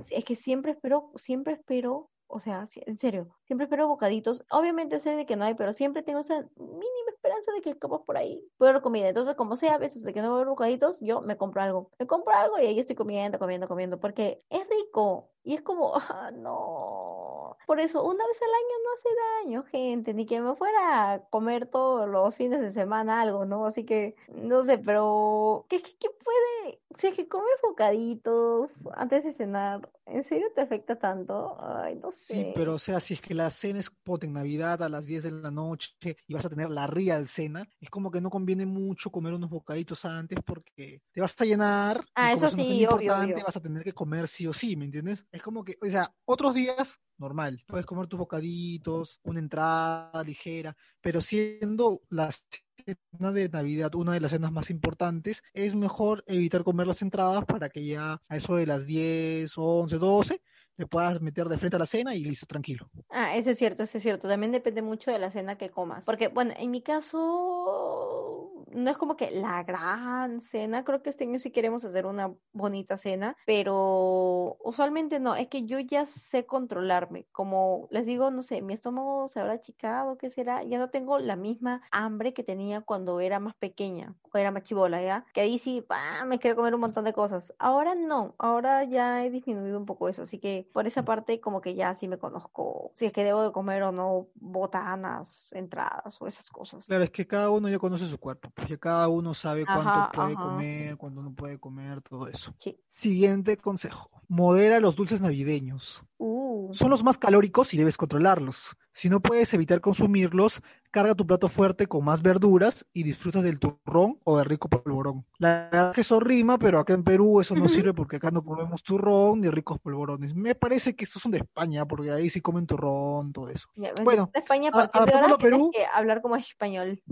es 0.09 0.25
que 0.25 0.37
siempre 0.37 0.73
espero, 0.73 1.11
siempre 1.17 1.55
espero, 1.55 2.09
o 2.27 2.41
sea, 2.41 2.69
en 2.75 2.99
serio, 2.99 3.29
siempre 3.45 3.65
espero 3.65 3.89
bocaditos. 3.89 4.45
Obviamente 4.51 4.99
sé 4.99 5.15
de 5.15 5.27
que 5.27 5.37
no 5.37 5.45
hay, 5.45 5.55
pero 5.55 5.73
siempre 5.73 6.03
tengo 6.03 6.21
esa 6.21 6.41
mínima 6.57 7.11
esperanza 7.13 7.53
de 7.53 7.61
que 7.61 7.79
como 7.79 8.05
por 8.05 8.17
ahí 8.17 8.49
puedo 8.57 8.71
haber 8.71 8.83
comida. 8.83 9.09
Entonces, 9.09 9.35
como 9.35 9.57
sea, 9.57 9.75
a 9.75 9.79
veces 9.79 10.03
de 10.03 10.15
que 10.15 10.23
no 10.23 10.35
veo 10.35 10.47
bocaditos, 10.47 11.01
yo 11.01 11.21
me 11.21 11.37
compro 11.37 11.63
algo. 11.63 11.91
Me 11.99 12.07
compro 12.07 12.35
algo 12.35 12.59
y 12.59 12.67
ahí 12.67 12.79
estoy 12.79 12.97
comiendo, 12.97 13.39
comiendo, 13.39 13.69
comiendo, 13.69 14.01
porque 14.01 14.43
es 14.49 14.67
rico. 14.69 15.31
Y 15.45 15.55
es 15.55 15.63
como, 15.63 15.93
ah, 16.11 16.31
no. 16.33 17.57
Por 17.67 17.81
eso, 17.81 18.03
una 18.03 18.27
vez 18.27 18.41
al 18.43 18.49
año 18.49 18.77
no 18.85 18.91
hace 18.95 19.09
daño, 19.45 19.63
gente, 19.65 20.15
ni 20.15 20.27
que 20.27 20.41
me 20.41 20.55
fuera 20.55 21.13
a 21.13 21.21
comer 21.29 21.67
todos 21.67 22.09
los 22.09 22.37
fines 22.37 22.61
de 22.61 22.73
semana 22.73 23.21
algo, 23.21 23.45
¿no? 23.45 23.67
Así 23.67 23.85
que, 23.85 24.17
no 24.29 24.65
sé, 24.65 24.79
pero, 24.79 25.65
¿qué, 25.69 25.81
qué, 25.81 25.97
qué 25.99 26.09
puede? 26.09 26.81
Si 26.99 27.09
es 27.09 27.15
que 27.15 27.29
comes 27.29 27.55
bocaditos 27.63 28.87
antes 28.95 29.25
de 29.25 29.33
cenar, 29.33 29.89
¿en 30.07 30.23
serio 30.23 30.47
te 30.55 30.61
afecta 30.61 30.97
tanto? 30.97 31.57
Ay, 31.61 31.97
no 31.97 32.13
sé. 32.13 32.35
Sí, 32.35 32.53
pero 32.55 32.75
o 32.75 32.79
sea, 32.79 33.01
si 33.01 33.15
es 33.15 33.21
que 33.21 33.35
la 33.35 33.51
cena 33.51 33.81
es 33.81 33.91
en 34.23 34.33
Navidad 34.33 34.83
a 34.83 34.89
las 34.89 35.07
10 35.07 35.23
de 35.23 35.31
la 35.31 35.51
noche 35.51 36.17
y 36.27 36.35
vas 36.35 36.45
a 36.45 36.51
tener 36.51 36.71
la 36.71 36.87
real 36.87 37.27
cena, 37.27 37.67
es 37.81 37.91
como 37.91 38.11
que 38.11 38.21
no 38.21 38.31
conviene 38.31 38.67
mucho 38.67 39.11
comer 39.11 39.35
unos 39.35 39.51
bocaditos 39.51 40.05
antes 40.05 40.39
porque 40.45 41.03
te 41.13 41.21
vas 41.21 41.35
a 41.41 41.45
llenar. 41.45 42.05
Ah, 42.15 42.33
eso 42.33 42.51
sí, 42.51 42.87
obvio, 42.87 43.17
obvio. 43.17 43.45
Vas 43.45 43.57
a 43.57 43.61
tener 43.61 43.83
que 43.83 43.93
comer 43.93 44.29
sí 44.29 44.47
o 44.47 44.53
sí, 44.53 44.77
¿me 44.77 44.85
entiendes? 44.85 45.27
Es 45.35 45.43
como 45.43 45.65
que, 45.65 45.77
o 45.83 45.87
sea, 45.91 46.15
otros 46.27 46.55
días, 46.55 47.01
normal, 47.19 47.65
puedes 47.67 47.85
comer 47.85 48.07
tus 48.07 48.21
bocaditos, 48.21 49.19
una 49.25 49.41
entrada 49.41 50.23
ligera, 50.23 50.77
pero 51.01 51.21
siendo 51.21 52.03
la 52.09 52.31
cena 52.31 53.33
de 53.33 53.49
Navidad 53.49 53.97
una 53.97 54.13
de 54.13 54.21
las 54.21 54.31
cenas 54.31 54.53
más 54.53 54.71
importantes, 54.71 55.43
es 55.53 55.75
mejor 55.75 56.23
evitar 56.29 56.63
comer 56.63 56.87
las 56.87 57.03
entradas 57.03 57.45
para 57.47 57.69
que 57.69 57.85
ya 57.85 58.23
a 58.29 58.37
eso 58.37 58.55
de 58.55 58.67
las 58.67 58.87
10, 58.87 59.53
11, 59.57 59.99
12 59.99 60.41
le 60.77 60.87
puedas 60.87 61.21
meter 61.21 61.49
de 61.49 61.59
frente 61.59 61.75
a 61.75 61.81
la 61.81 61.87
cena 61.87 62.15
y 62.15 62.23
listo, 62.23 62.47
tranquilo. 62.47 62.89
Ah, 63.11 63.37
eso 63.37 63.51
es 63.51 63.59
cierto, 63.59 63.83
eso 63.83 63.99
es 63.99 64.03
cierto. 64.05 64.29
También 64.29 64.53
depende 64.53 64.83
mucho 64.83 65.11
de 65.11 65.19
la 65.19 65.33
cena 65.33 65.57
que 65.57 65.69
comas. 65.69 66.05
Porque, 66.05 66.29
bueno, 66.29 66.55
en 66.57 66.71
mi 66.71 66.81
caso 66.81 68.34
no 68.75 68.91
es 68.91 68.99
como 68.99 69.17
que 69.17 69.31
la 69.31 69.63
gran 69.63 70.41
cena. 70.41 70.85
Creo 70.85 71.03
que 71.03 71.11
este 71.11 71.25
año 71.25 71.39
sí 71.39 71.51
queremos 71.51 71.85
hacer 71.85 72.07
una 72.07 72.35
bonita 72.53 72.97
cena, 72.97 73.37
pero 73.47 74.57
usualmente 74.63 75.21
no. 75.21 75.37
Es 75.37 75.49
que 75.49 75.65
yo 75.65 75.79
ya 75.79 76.07
sé 76.07 76.45
controlarme. 76.45 77.27
Como 77.33 77.89
les 77.91 78.05
digo, 78.05 78.31
no 78.31 78.43
sé, 78.43 78.63
mi 78.63 78.75
estómago 78.75 79.29
se 79.29 79.41
habrá 79.41 79.55
achicado, 79.55 80.19
¿qué 80.19 80.31
será? 80.31 80.63
Ya 80.65 80.79
no 80.79 80.91
tengo 80.91 81.19
la 81.19 81.37
misma 81.37 81.83
hambre 81.91 82.35
que 82.35 82.43
tenía 82.43 82.81
cuando 82.81 83.21
era 83.21 83.39
más 83.41 83.55
pequeña 83.55 84.15
o 84.33 84.39
era 84.39 84.51
más 84.51 84.65
chivola, 84.65 85.03
¿ya? 85.03 85.25
Que 85.33 85.43
ahí 85.43 85.59
sí, 85.59 85.85
me 86.27 86.39
quiero 86.39 86.57
comer 86.57 86.75
un 86.75 86.81
montón 86.81 87.05
de 87.05 87.13
cosas. 87.13 87.55
Ahora 87.59 87.95
no, 87.95 88.35
ahora 88.39 88.85
ya 88.85 89.25
he 89.25 89.31
disminuido 89.31 89.79
un 89.79 89.87
poco 89.87 90.09
eso. 90.09 90.23
Así 90.23 90.39
que 90.39 90.69
por 90.73 90.87
esa 90.87 91.05
parte, 91.05 91.41
como 91.41 91.61
que 91.61 91.75
ya 91.75 91.95
sí 91.95 92.09
me 92.09 92.19
conozco. 92.19 92.91
Si 92.95 93.07
es 93.07 93.13
que 93.13 93.25
debo 93.25 93.43
de 93.43 93.53
comer 93.53 93.85
o 93.85 93.93
no 93.93 94.29
botanas, 94.35 95.49
entradas 95.53 96.21
o 96.21 96.27
esas 96.27 96.51
cosas. 96.51 96.87
Claro, 96.87 97.05
es 97.05 97.11
que 97.11 97.27
cada 97.27 97.51
uno 97.51 97.69
ya 97.69 97.79
conoce 97.79 98.07
su 98.07 98.19
cuerpo 98.19 98.51
que 98.67 98.79
cada 98.79 99.09
uno 99.09 99.35
sabe 99.35 99.65
cuánto 99.65 100.11
puede 100.13 100.35
comer, 100.35 100.97
cuándo 100.97 101.23
no 101.23 101.33
puede 101.33 101.59
comer, 101.59 102.01
todo 102.03 102.29
eso. 102.29 102.55
Siguiente 102.89 103.57
consejo. 103.57 104.11
Modera 104.29 104.81
los 104.81 104.97
dulces 104.97 105.21
navideños. 105.21 106.03
Uh. 106.17 106.73
Son 106.73 106.91
los 106.91 107.05
más 107.05 107.19
calóricos 107.19 107.75
y 107.75 107.77
debes 107.77 107.97
controlarlos. 107.97 108.77
Si 108.93 109.11
no 109.11 109.21
puedes 109.21 109.53
evitar 109.53 109.81
consumirlos, 109.81 110.63
carga 110.91 111.15
tu 111.15 111.27
plato 111.27 111.49
fuerte 111.49 111.89
con 111.89 112.05
más 112.05 112.23
verduras 112.23 112.87
y 112.93 113.03
disfruta 113.03 113.43
del 113.43 113.59
turrón 113.59 114.19
o 114.25 114.39
del 114.39 114.47
rico 114.47 114.69
polvorón. 114.69 115.27
La 115.39 115.69
verdad 115.71 115.93
que 115.93 116.03
eso 116.03 116.21
rima, 116.21 116.59
pero 116.59 116.79
acá 116.79 116.95
en 116.95 117.03
Perú 117.03 117.41
eso 117.41 117.55
no 117.55 117.69
sirve 117.69 117.93
porque 117.93 118.17
acá 118.17 118.31
no 118.31 118.45
comemos 118.45 118.83
turrón 118.83 119.41
ni 119.41 119.51
ricos 119.51 119.79
polvorones. 119.81 120.35
Me 120.35 120.55
parece 120.55 120.95
que 120.95 121.05
estos 121.05 121.21
son 121.21 121.33
de 121.33 121.39
España, 121.39 121.85
porque 121.85 122.13
ahí 122.13 122.31
sí 122.31 122.41
comen 122.41 122.67
turrón, 122.67 123.33
todo 123.33 123.49
eso. 123.49 123.69
bueno, 124.05 124.31
de 124.33 124.39
España, 124.39 124.71
a, 124.73 125.37
Perú, 125.37 125.71
que 125.73 125.85
hablar 125.93 126.23
como 126.23 126.37
español 126.37 127.03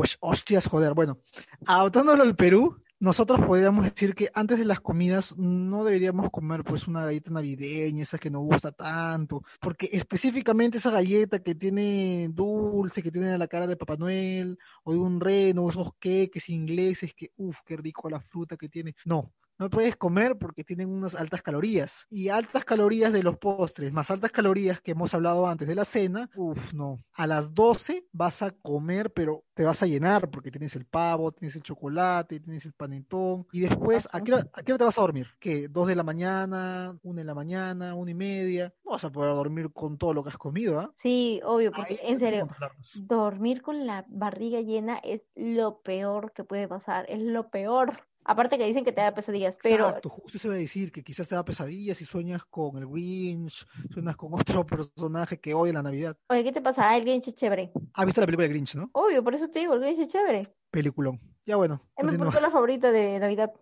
pues 0.00 0.16
hostias, 0.20 0.64
joder. 0.64 0.94
Bueno, 0.94 1.18
adaptándolo 1.66 2.22
al 2.22 2.34
Perú, 2.34 2.80
nosotros 3.00 3.38
podríamos 3.46 3.84
decir 3.84 4.14
que 4.14 4.30
antes 4.32 4.58
de 4.58 4.64
las 4.64 4.80
comidas 4.80 5.36
no 5.36 5.84
deberíamos 5.84 6.30
comer 6.30 6.64
pues 6.64 6.88
una 6.88 7.04
galleta 7.04 7.30
navideña, 7.30 8.04
esa 8.04 8.16
que 8.16 8.30
nos 8.30 8.40
gusta 8.40 8.72
tanto, 8.72 9.42
porque 9.60 9.90
específicamente 9.92 10.78
esa 10.78 10.90
galleta 10.90 11.42
que 11.42 11.54
tiene 11.54 12.30
dulce, 12.32 13.02
que 13.02 13.10
tiene 13.10 13.36
la 13.36 13.46
cara 13.46 13.66
de 13.66 13.76
Papá 13.76 13.96
Noel, 13.96 14.58
o 14.84 14.92
de 14.94 14.98
un 14.98 15.20
reno, 15.20 15.68
esos 15.68 15.92
queques 16.00 16.48
ingleses, 16.48 17.12
que 17.12 17.32
uff, 17.36 17.58
qué 17.66 17.76
rico 17.76 18.08
la 18.08 18.20
fruta 18.20 18.56
que 18.56 18.70
tiene. 18.70 18.94
No, 19.04 19.34
no 19.60 19.68
puedes 19.68 19.94
comer 19.94 20.38
porque 20.38 20.64
tienen 20.64 20.88
unas 20.88 21.14
altas 21.14 21.42
calorías. 21.42 22.06
Y 22.08 22.30
altas 22.30 22.64
calorías 22.64 23.12
de 23.12 23.22
los 23.22 23.36
postres, 23.36 23.92
más 23.92 24.10
altas 24.10 24.32
calorías 24.32 24.80
que 24.80 24.92
hemos 24.92 25.12
hablado 25.12 25.46
antes 25.46 25.68
de 25.68 25.74
la 25.74 25.84
cena, 25.84 26.30
uff, 26.34 26.72
no. 26.72 27.04
A 27.12 27.26
las 27.26 27.54
12 27.54 28.06
vas 28.10 28.40
a 28.40 28.52
comer, 28.52 29.12
pero 29.12 29.44
te 29.52 29.64
vas 29.64 29.82
a 29.82 29.86
llenar 29.86 30.30
porque 30.30 30.50
tienes 30.50 30.74
el 30.76 30.86
pavo, 30.86 31.30
tienes 31.32 31.56
el 31.56 31.62
chocolate, 31.62 32.40
tienes 32.40 32.64
el 32.64 32.72
panetón. 32.72 33.46
Y 33.52 33.60
después, 33.60 34.08
¿a 34.12 34.22
qué, 34.22 34.32
hora, 34.32 34.48
te 34.64 34.72
vas 34.72 34.96
a 34.96 35.02
dormir? 35.02 35.26
¿Qué? 35.38 35.68
¿Dos 35.68 35.88
de 35.88 35.94
la 35.94 36.04
mañana? 36.04 36.98
¿Una 37.02 37.20
de 37.20 37.26
la 37.26 37.34
mañana? 37.34 37.94
¿Una 37.94 38.12
y 38.12 38.14
media? 38.14 38.72
No 38.82 38.92
vas 38.92 39.04
a 39.04 39.12
poder 39.12 39.34
dormir 39.34 39.70
con 39.74 39.98
todo 39.98 40.14
lo 40.14 40.24
que 40.24 40.30
has 40.30 40.38
comido, 40.38 40.80
¿ah? 40.80 40.90
Sí, 40.94 41.42
obvio, 41.44 41.70
porque 41.70 42.00
en 42.02 42.18
serio, 42.18 42.48
dormir 42.94 43.60
con 43.60 43.86
la 43.86 44.06
barriga 44.08 44.62
llena 44.62 44.96
es 44.96 45.26
lo 45.34 45.82
peor 45.82 46.32
que 46.32 46.44
puede 46.44 46.66
pasar, 46.66 47.04
es 47.10 47.20
lo 47.20 47.50
peor. 47.50 47.92
Aparte 48.24 48.58
que 48.58 48.66
dicen 48.66 48.84
que 48.84 48.92
te 48.92 49.00
da 49.00 49.14
pesadillas, 49.14 49.58
pero... 49.62 49.88
Exacto, 49.88 50.08
justo 50.10 50.38
se 50.38 50.48
va 50.48 50.54
a 50.54 50.58
decir 50.58 50.92
que 50.92 51.02
quizás 51.02 51.28
te 51.28 51.34
da 51.34 51.44
pesadillas 51.44 52.00
y 52.00 52.04
sueñas 52.04 52.44
con 52.44 52.76
el 52.76 52.86
Grinch, 52.86 53.66
sueñas 53.92 54.16
con 54.16 54.32
otro 54.62 54.66
personaje 54.66 55.40
que 55.40 55.54
odia 55.54 55.72
la 55.72 55.82
Navidad. 55.82 56.16
Oye, 56.28 56.44
¿qué 56.44 56.52
te 56.52 56.60
pasa? 56.60 56.90
Ah, 56.90 56.96
el 56.96 57.04
Grinch 57.04 57.28
es 57.28 57.34
chévere. 57.34 57.72
¿Has 57.94 58.06
visto 58.06 58.20
la 58.20 58.26
película 58.26 58.46
de 58.46 58.52
Grinch, 58.54 58.74
no? 58.74 58.90
Obvio, 58.92 59.24
por 59.24 59.34
eso 59.34 59.48
te 59.48 59.60
digo, 59.60 59.74
el 59.74 59.80
Grinch 59.80 60.00
es 60.00 60.08
chévere. 60.08 60.42
Peliculón. 60.70 61.20
Ya 61.46 61.56
bueno. 61.56 61.82
Es 61.96 62.04
mi 62.04 62.16
película 62.16 62.50
favorita 62.50 62.92
de 62.92 63.18
Navidad. 63.18 63.52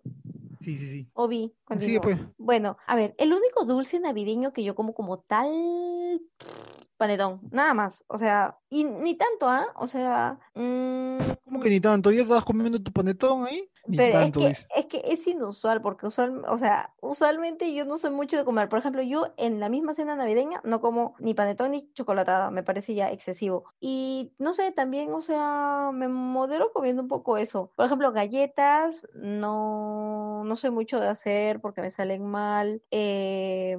Sí, 0.59 0.77
sí, 0.77 0.87
sí. 0.87 1.09
Obi. 1.13 1.55
Sí, 1.79 1.99
pues. 1.99 2.19
Bueno, 2.37 2.77
a 2.85 2.95
ver, 2.95 3.15
el 3.17 3.33
único 3.33 3.65
dulce 3.65 3.99
navideño 3.99 4.51
que 4.51 4.63
yo 4.63 4.75
como 4.75 4.93
como 4.93 5.19
tal 5.19 6.21
panetón, 6.99 7.39
nada 7.51 7.73
más. 7.73 8.03
O 8.07 8.17
sea, 8.17 8.57
y 8.69 8.83
ni 8.83 9.15
tanto, 9.15 9.47
¿ah? 9.47 9.67
O 9.75 9.87
sea. 9.87 10.37
Mmm... 10.53 11.17
¿Cómo 11.45 11.61
que 11.61 11.69
ni 11.69 11.79
tanto? 11.79 12.11
¿Ya 12.11 12.21
estás 12.21 12.43
comiendo 12.43 12.79
tu 12.79 12.91
panetón 12.91 13.47
ahí? 13.47 13.67
Pero 13.95 14.19
es, 14.19 14.31
que, 14.31 14.47
es. 14.49 14.85
que 14.85 15.01
es 15.03 15.25
inusual, 15.25 15.81
porque 15.81 16.05
usual, 16.05 16.43
o 16.47 16.57
sea, 16.57 16.93
usualmente 17.01 17.73
yo 17.73 17.85
no 17.85 17.97
soy 17.97 18.11
mucho 18.11 18.37
de 18.37 18.45
comer. 18.45 18.69
Por 18.69 18.79
ejemplo, 18.79 19.01
yo 19.01 19.33
en 19.37 19.59
la 19.59 19.69
misma 19.69 19.93
cena 19.95 20.15
navideña 20.15 20.61
no 20.63 20.79
como 20.79 21.15
ni 21.19 21.33
panetón 21.33 21.71
ni 21.71 21.91
chocolatada, 21.93 22.51
me 22.51 22.61
parece 22.61 22.93
ya 22.93 23.11
excesivo. 23.11 23.63
Y 23.79 24.33
no 24.37 24.53
sé, 24.53 24.71
también, 24.71 25.11
o 25.13 25.21
sea, 25.21 25.89
me 25.93 26.07
modero 26.07 26.71
comiendo 26.71 27.01
un 27.01 27.07
poco 27.07 27.37
eso. 27.37 27.71
Por 27.75 27.85
ejemplo, 27.85 28.11
galletas, 28.11 29.07
no, 29.15 30.28
no 30.43 30.55
soy 30.55 30.71
mucho 30.71 30.99
de 30.99 31.07
hacer 31.07 31.61
porque 31.61 31.81
me 31.81 31.89
salen 31.91 32.25
mal. 32.25 32.83
Eh, 32.91 33.77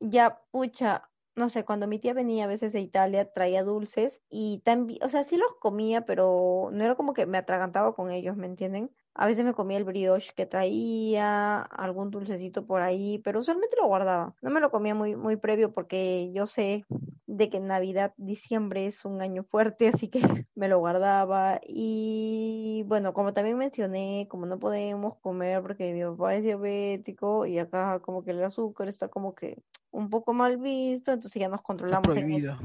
ya, 0.00 0.42
pucha, 0.50 1.10
no 1.36 1.48
sé, 1.50 1.64
cuando 1.64 1.86
mi 1.86 1.98
tía 1.98 2.14
venía 2.14 2.44
a 2.44 2.46
veces 2.48 2.72
de 2.72 2.80
Italia, 2.80 3.32
traía 3.32 3.62
dulces 3.64 4.22
y 4.28 4.60
también, 4.64 5.02
o 5.04 5.08
sea, 5.08 5.24
sí 5.24 5.36
los 5.36 5.54
comía, 5.60 6.04
pero 6.06 6.70
no 6.72 6.84
era 6.84 6.94
como 6.96 7.14
que 7.14 7.26
me 7.26 7.38
atragantaba 7.38 7.94
con 7.94 8.10
ellos, 8.10 8.36
¿me 8.36 8.46
entienden? 8.46 8.94
A 9.14 9.26
veces 9.26 9.44
me 9.44 9.54
comía 9.54 9.76
el 9.76 9.84
brioche 9.84 10.32
que 10.34 10.46
traía, 10.46 11.60
algún 11.60 12.10
dulcecito 12.10 12.64
por 12.64 12.82
ahí, 12.82 13.18
pero 13.24 13.40
usualmente 13.40 13.76
lo 13.80 13.88
guardaba. 13.88 14.34
No 14.40 14.50
me 14.50 14.60
lo 14.60 14.70
comía 14.70 14.94
muy, 14.94 15.16
muy 15.16 15.36
previo 15.36 15.72
porque 15.72 16.32
yo 16.32 16.46
sé 16.46 16.84
de 17.26 17.48
que 17.48 17.60
Navidad, 17.60 18.12
diciembre 18.16 18.86
es 18.86 19.04
un 19.04 19.20
año 19.20 19.44
fuerte, 19.44 19.88
así 19.94 20.08
que 20.08 20.20
me 20.54 20.68
lo 20.68 20.78
guardaba. 20.78 21.60
Y 21.66 22.84
bueno, 22.86 23.12
como 23.12 23.32
también 23.32 23.58
mencioné, 23.58 24.26
como 24.28 24.46
no 24.46 24.58
podemos 24.58 25.16
comer 25.18 25.62
porque 25.62 25.92
mi 25.92 26.02
papá 26.02 26.34
es 26.34 26.42
diabético 26.42 27.46
y 27.46 27.58
acá 27.58 28.00
como 28.00 28.24
que 28.24 28.30
el 28.32 28.42
azúcar 28.42 28.88
está 28.88 29.08
como 29.08 29.34
que 29.34 29.62
un 29.92 30.08
poco 30.08 30.32
mal 30.32 30.56
visto, 30.56 31.12
entonces 31.12 31.40
ya 31.40 31.48
nos 31.48 31.62
controlamos 31.62 32.16
en 32.16 32.32
eso. 32.32 32.56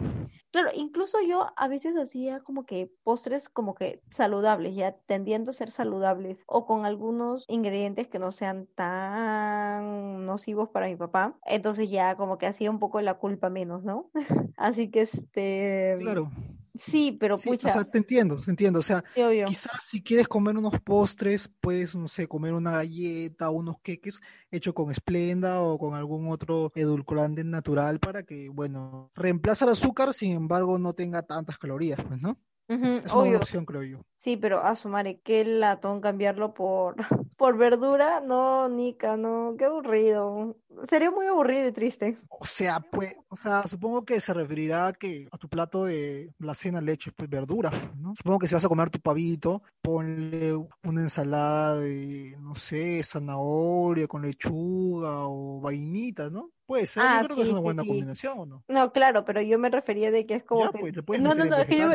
Claro, 0.55 0.69
incluso 0.73 1.17
yo 1.21 1.51
a 1.57 1.67
veces 1.67 1.97
hacía 1.97 2.39
como 2.39 2.65
que 2.65 2.89
postres 3.03 3.49
como 3.49 3.75
que 3.75 4.01
saludables, 4.07 4.73
ya 4.73 4.93
tendiendo 5.05 5.51
a 5.51 5.53
ser 5.53 5.69
saludables 5.69 6.45
o 6.47 6.65
con 6.65 6.85
algunos 6.85 7.43
ingredientes 7.49 8.07
que 8.07 8.19
no 8.19 8.31
sean 8.31 8.65
tan 8.73 10.25
nocivos 10.25 10.69
para 10.69 10.87
mi 10.87 10.95
papá. 10.95 11.37
Entonces 11.45 11.89
ya 11.89 12.15
como 12.15 12.37
que 12.37 12.45
hacía 12.45 12.71
un 12.71 12.79
poco 12.79 13.01
la 13.01 13.15
culpa 13.15 13.49
menos, 13.49 13.83
¿no? 13.83 14.09
Así 14.55 14.89
que 14.89 15.01
este... 15.01 15.97
Claro. 15.99 16.31
Sí, 16.77 17.17
pero 17.19 17.37
pucha. 17.37 17.69
O 17.69 17.71
sea, 17.71 17.83
te 17.83 17.97
entiendo, 17.97 18.39
te 18.39 18.51
entiendo. 18.51 18.79
O 18.79 18.83
sea, 18.83 19.03
quizás 19.13 19.83
si 19.83 20.03
quieres 20.03 20.27
comer 20.27 20.57
unos 20.57 20.79
postres, 20.81 21.49
puedes, 21.59 21.95
no 21.95 22.07
sé, 22.07 22.27
comer 22.27 22.53
una 22.53 22.71
galleta 22.71 23.49
unos 23.49 23.79
queques 23.81 24.19
hecho 24.51 24.73
con 24.73 24.91
esplenda 24.91 25.61
o 25.61 25.77
con 25.77 25.93
algún 25.93 26.29
otro 26.29 26.71
edulcorante 26.75 27.43
natural 27.43 27.99
para 27.99 28.23
que, 28.23 28.49
bueno, 28.49 29.11
reemplaza 29.15 29.65
el 29.65 29.71
azúcar, 29.71 30.13
sin 30.13 30.33
embargo, 30.33 30.77
no 30.77 30.93
tenga 30.93 31.21
tantas 31.23 31.57
calorías, 31.57 31.99
pues, 32.07 32.21
¿no? 32.21 32.37
Es 32.67 33.13
una 33.13 33.37
opción, 33.37 33.65
creo 33.65 33.83
yo. 33.83 33.99
Sí, 34.17 34.37
pero 34.37 34.63
a 34.63 34.75
su 34.75 34.89
madre, 34.89 35.21
qué 35.23 35.45
latón 35.45 36.01
cambiarlo 36.01 36.53
por, 36.53 36.95
por 37.37 37.57
verdura. 37.57 38.21
No, 38.21 38.67
Nica, 38.69 39.17
no, 39.17 39.55
qué 39.57 39.65
aburrido. 39.65 40.55
Sería 40.89 41.11
muy 41.11 41.27
aburrido 41.27 41.67
y 41.67 41.71
triste. 41.71 42.17
O 42.29 42.45
sea, 42.45 42.79
pues, 42.79 43.13
o 43.29 43.35
sea, 43.35 43.67
supongo 43.67 44.03
que 44.03 44.19
se 44.19 44.33
referirá 44.33 44.87
a 44.87 44.93
que 44.93 45.27
a 45.31 45.37
tu 45.37 45.47
plato 45.47 45.85
de 45.85 46.33
la 46.39 46.55
cena 46.55 46.81
leche, 46.81 47.11
pues 47.11 47.29
verdura, 47.29 47.93
¿no? 47.97 48.15
Supongo 48.15 48.39
que 48.39 48.47
si 48.47 48.55
vas 48.55 48.65
a 48.65 48.69
comer 48.69 48.89
tu 48.89 48.99
pavito, 48.99 49.61
ponle 49.81 50.55
una 50.83 51.01
ensalada 51.01 51.77
de, 51.77 52.35
no 52.39 52.55
sé, 52.55 53.03
zanahoria 53.03 54.07
con 54.07 54.23
lechuga 54.23 55.27
o 55.27 55.61
vainita, 55.61 56.29
¿no? 56.31 56.51
Puede 56.65 56.87
ser, 56.87 57.03
ah, 57.05 57.21
yo 57.21 57.27
creo 57.27 57.35
que 57.37 57.43
es 57.43 57.49
una 57.49 57.59
buena 57.59 57.83
combinación, 57.83 58.39
¿o 58.39 58.45
no? 58.45 58.63
No, 58.67 58.91
claro, 58.91 59.23
pero 59.23 59.41
yo 59.41 59.59
me 59.59 59.69
refería 59.69 60.09
de 60.09 60.25
que 60.25 60.33
es 60.33 60.43
como 60.43 60.71
que... 60.71 61.03
Pues, 61.03 61.21
no, 61.21 61.35
no, 61.35 61.45
no, 61.45 61.57
es 61.57 61.67
que 61.67 61.77
yo, 61.77 61.89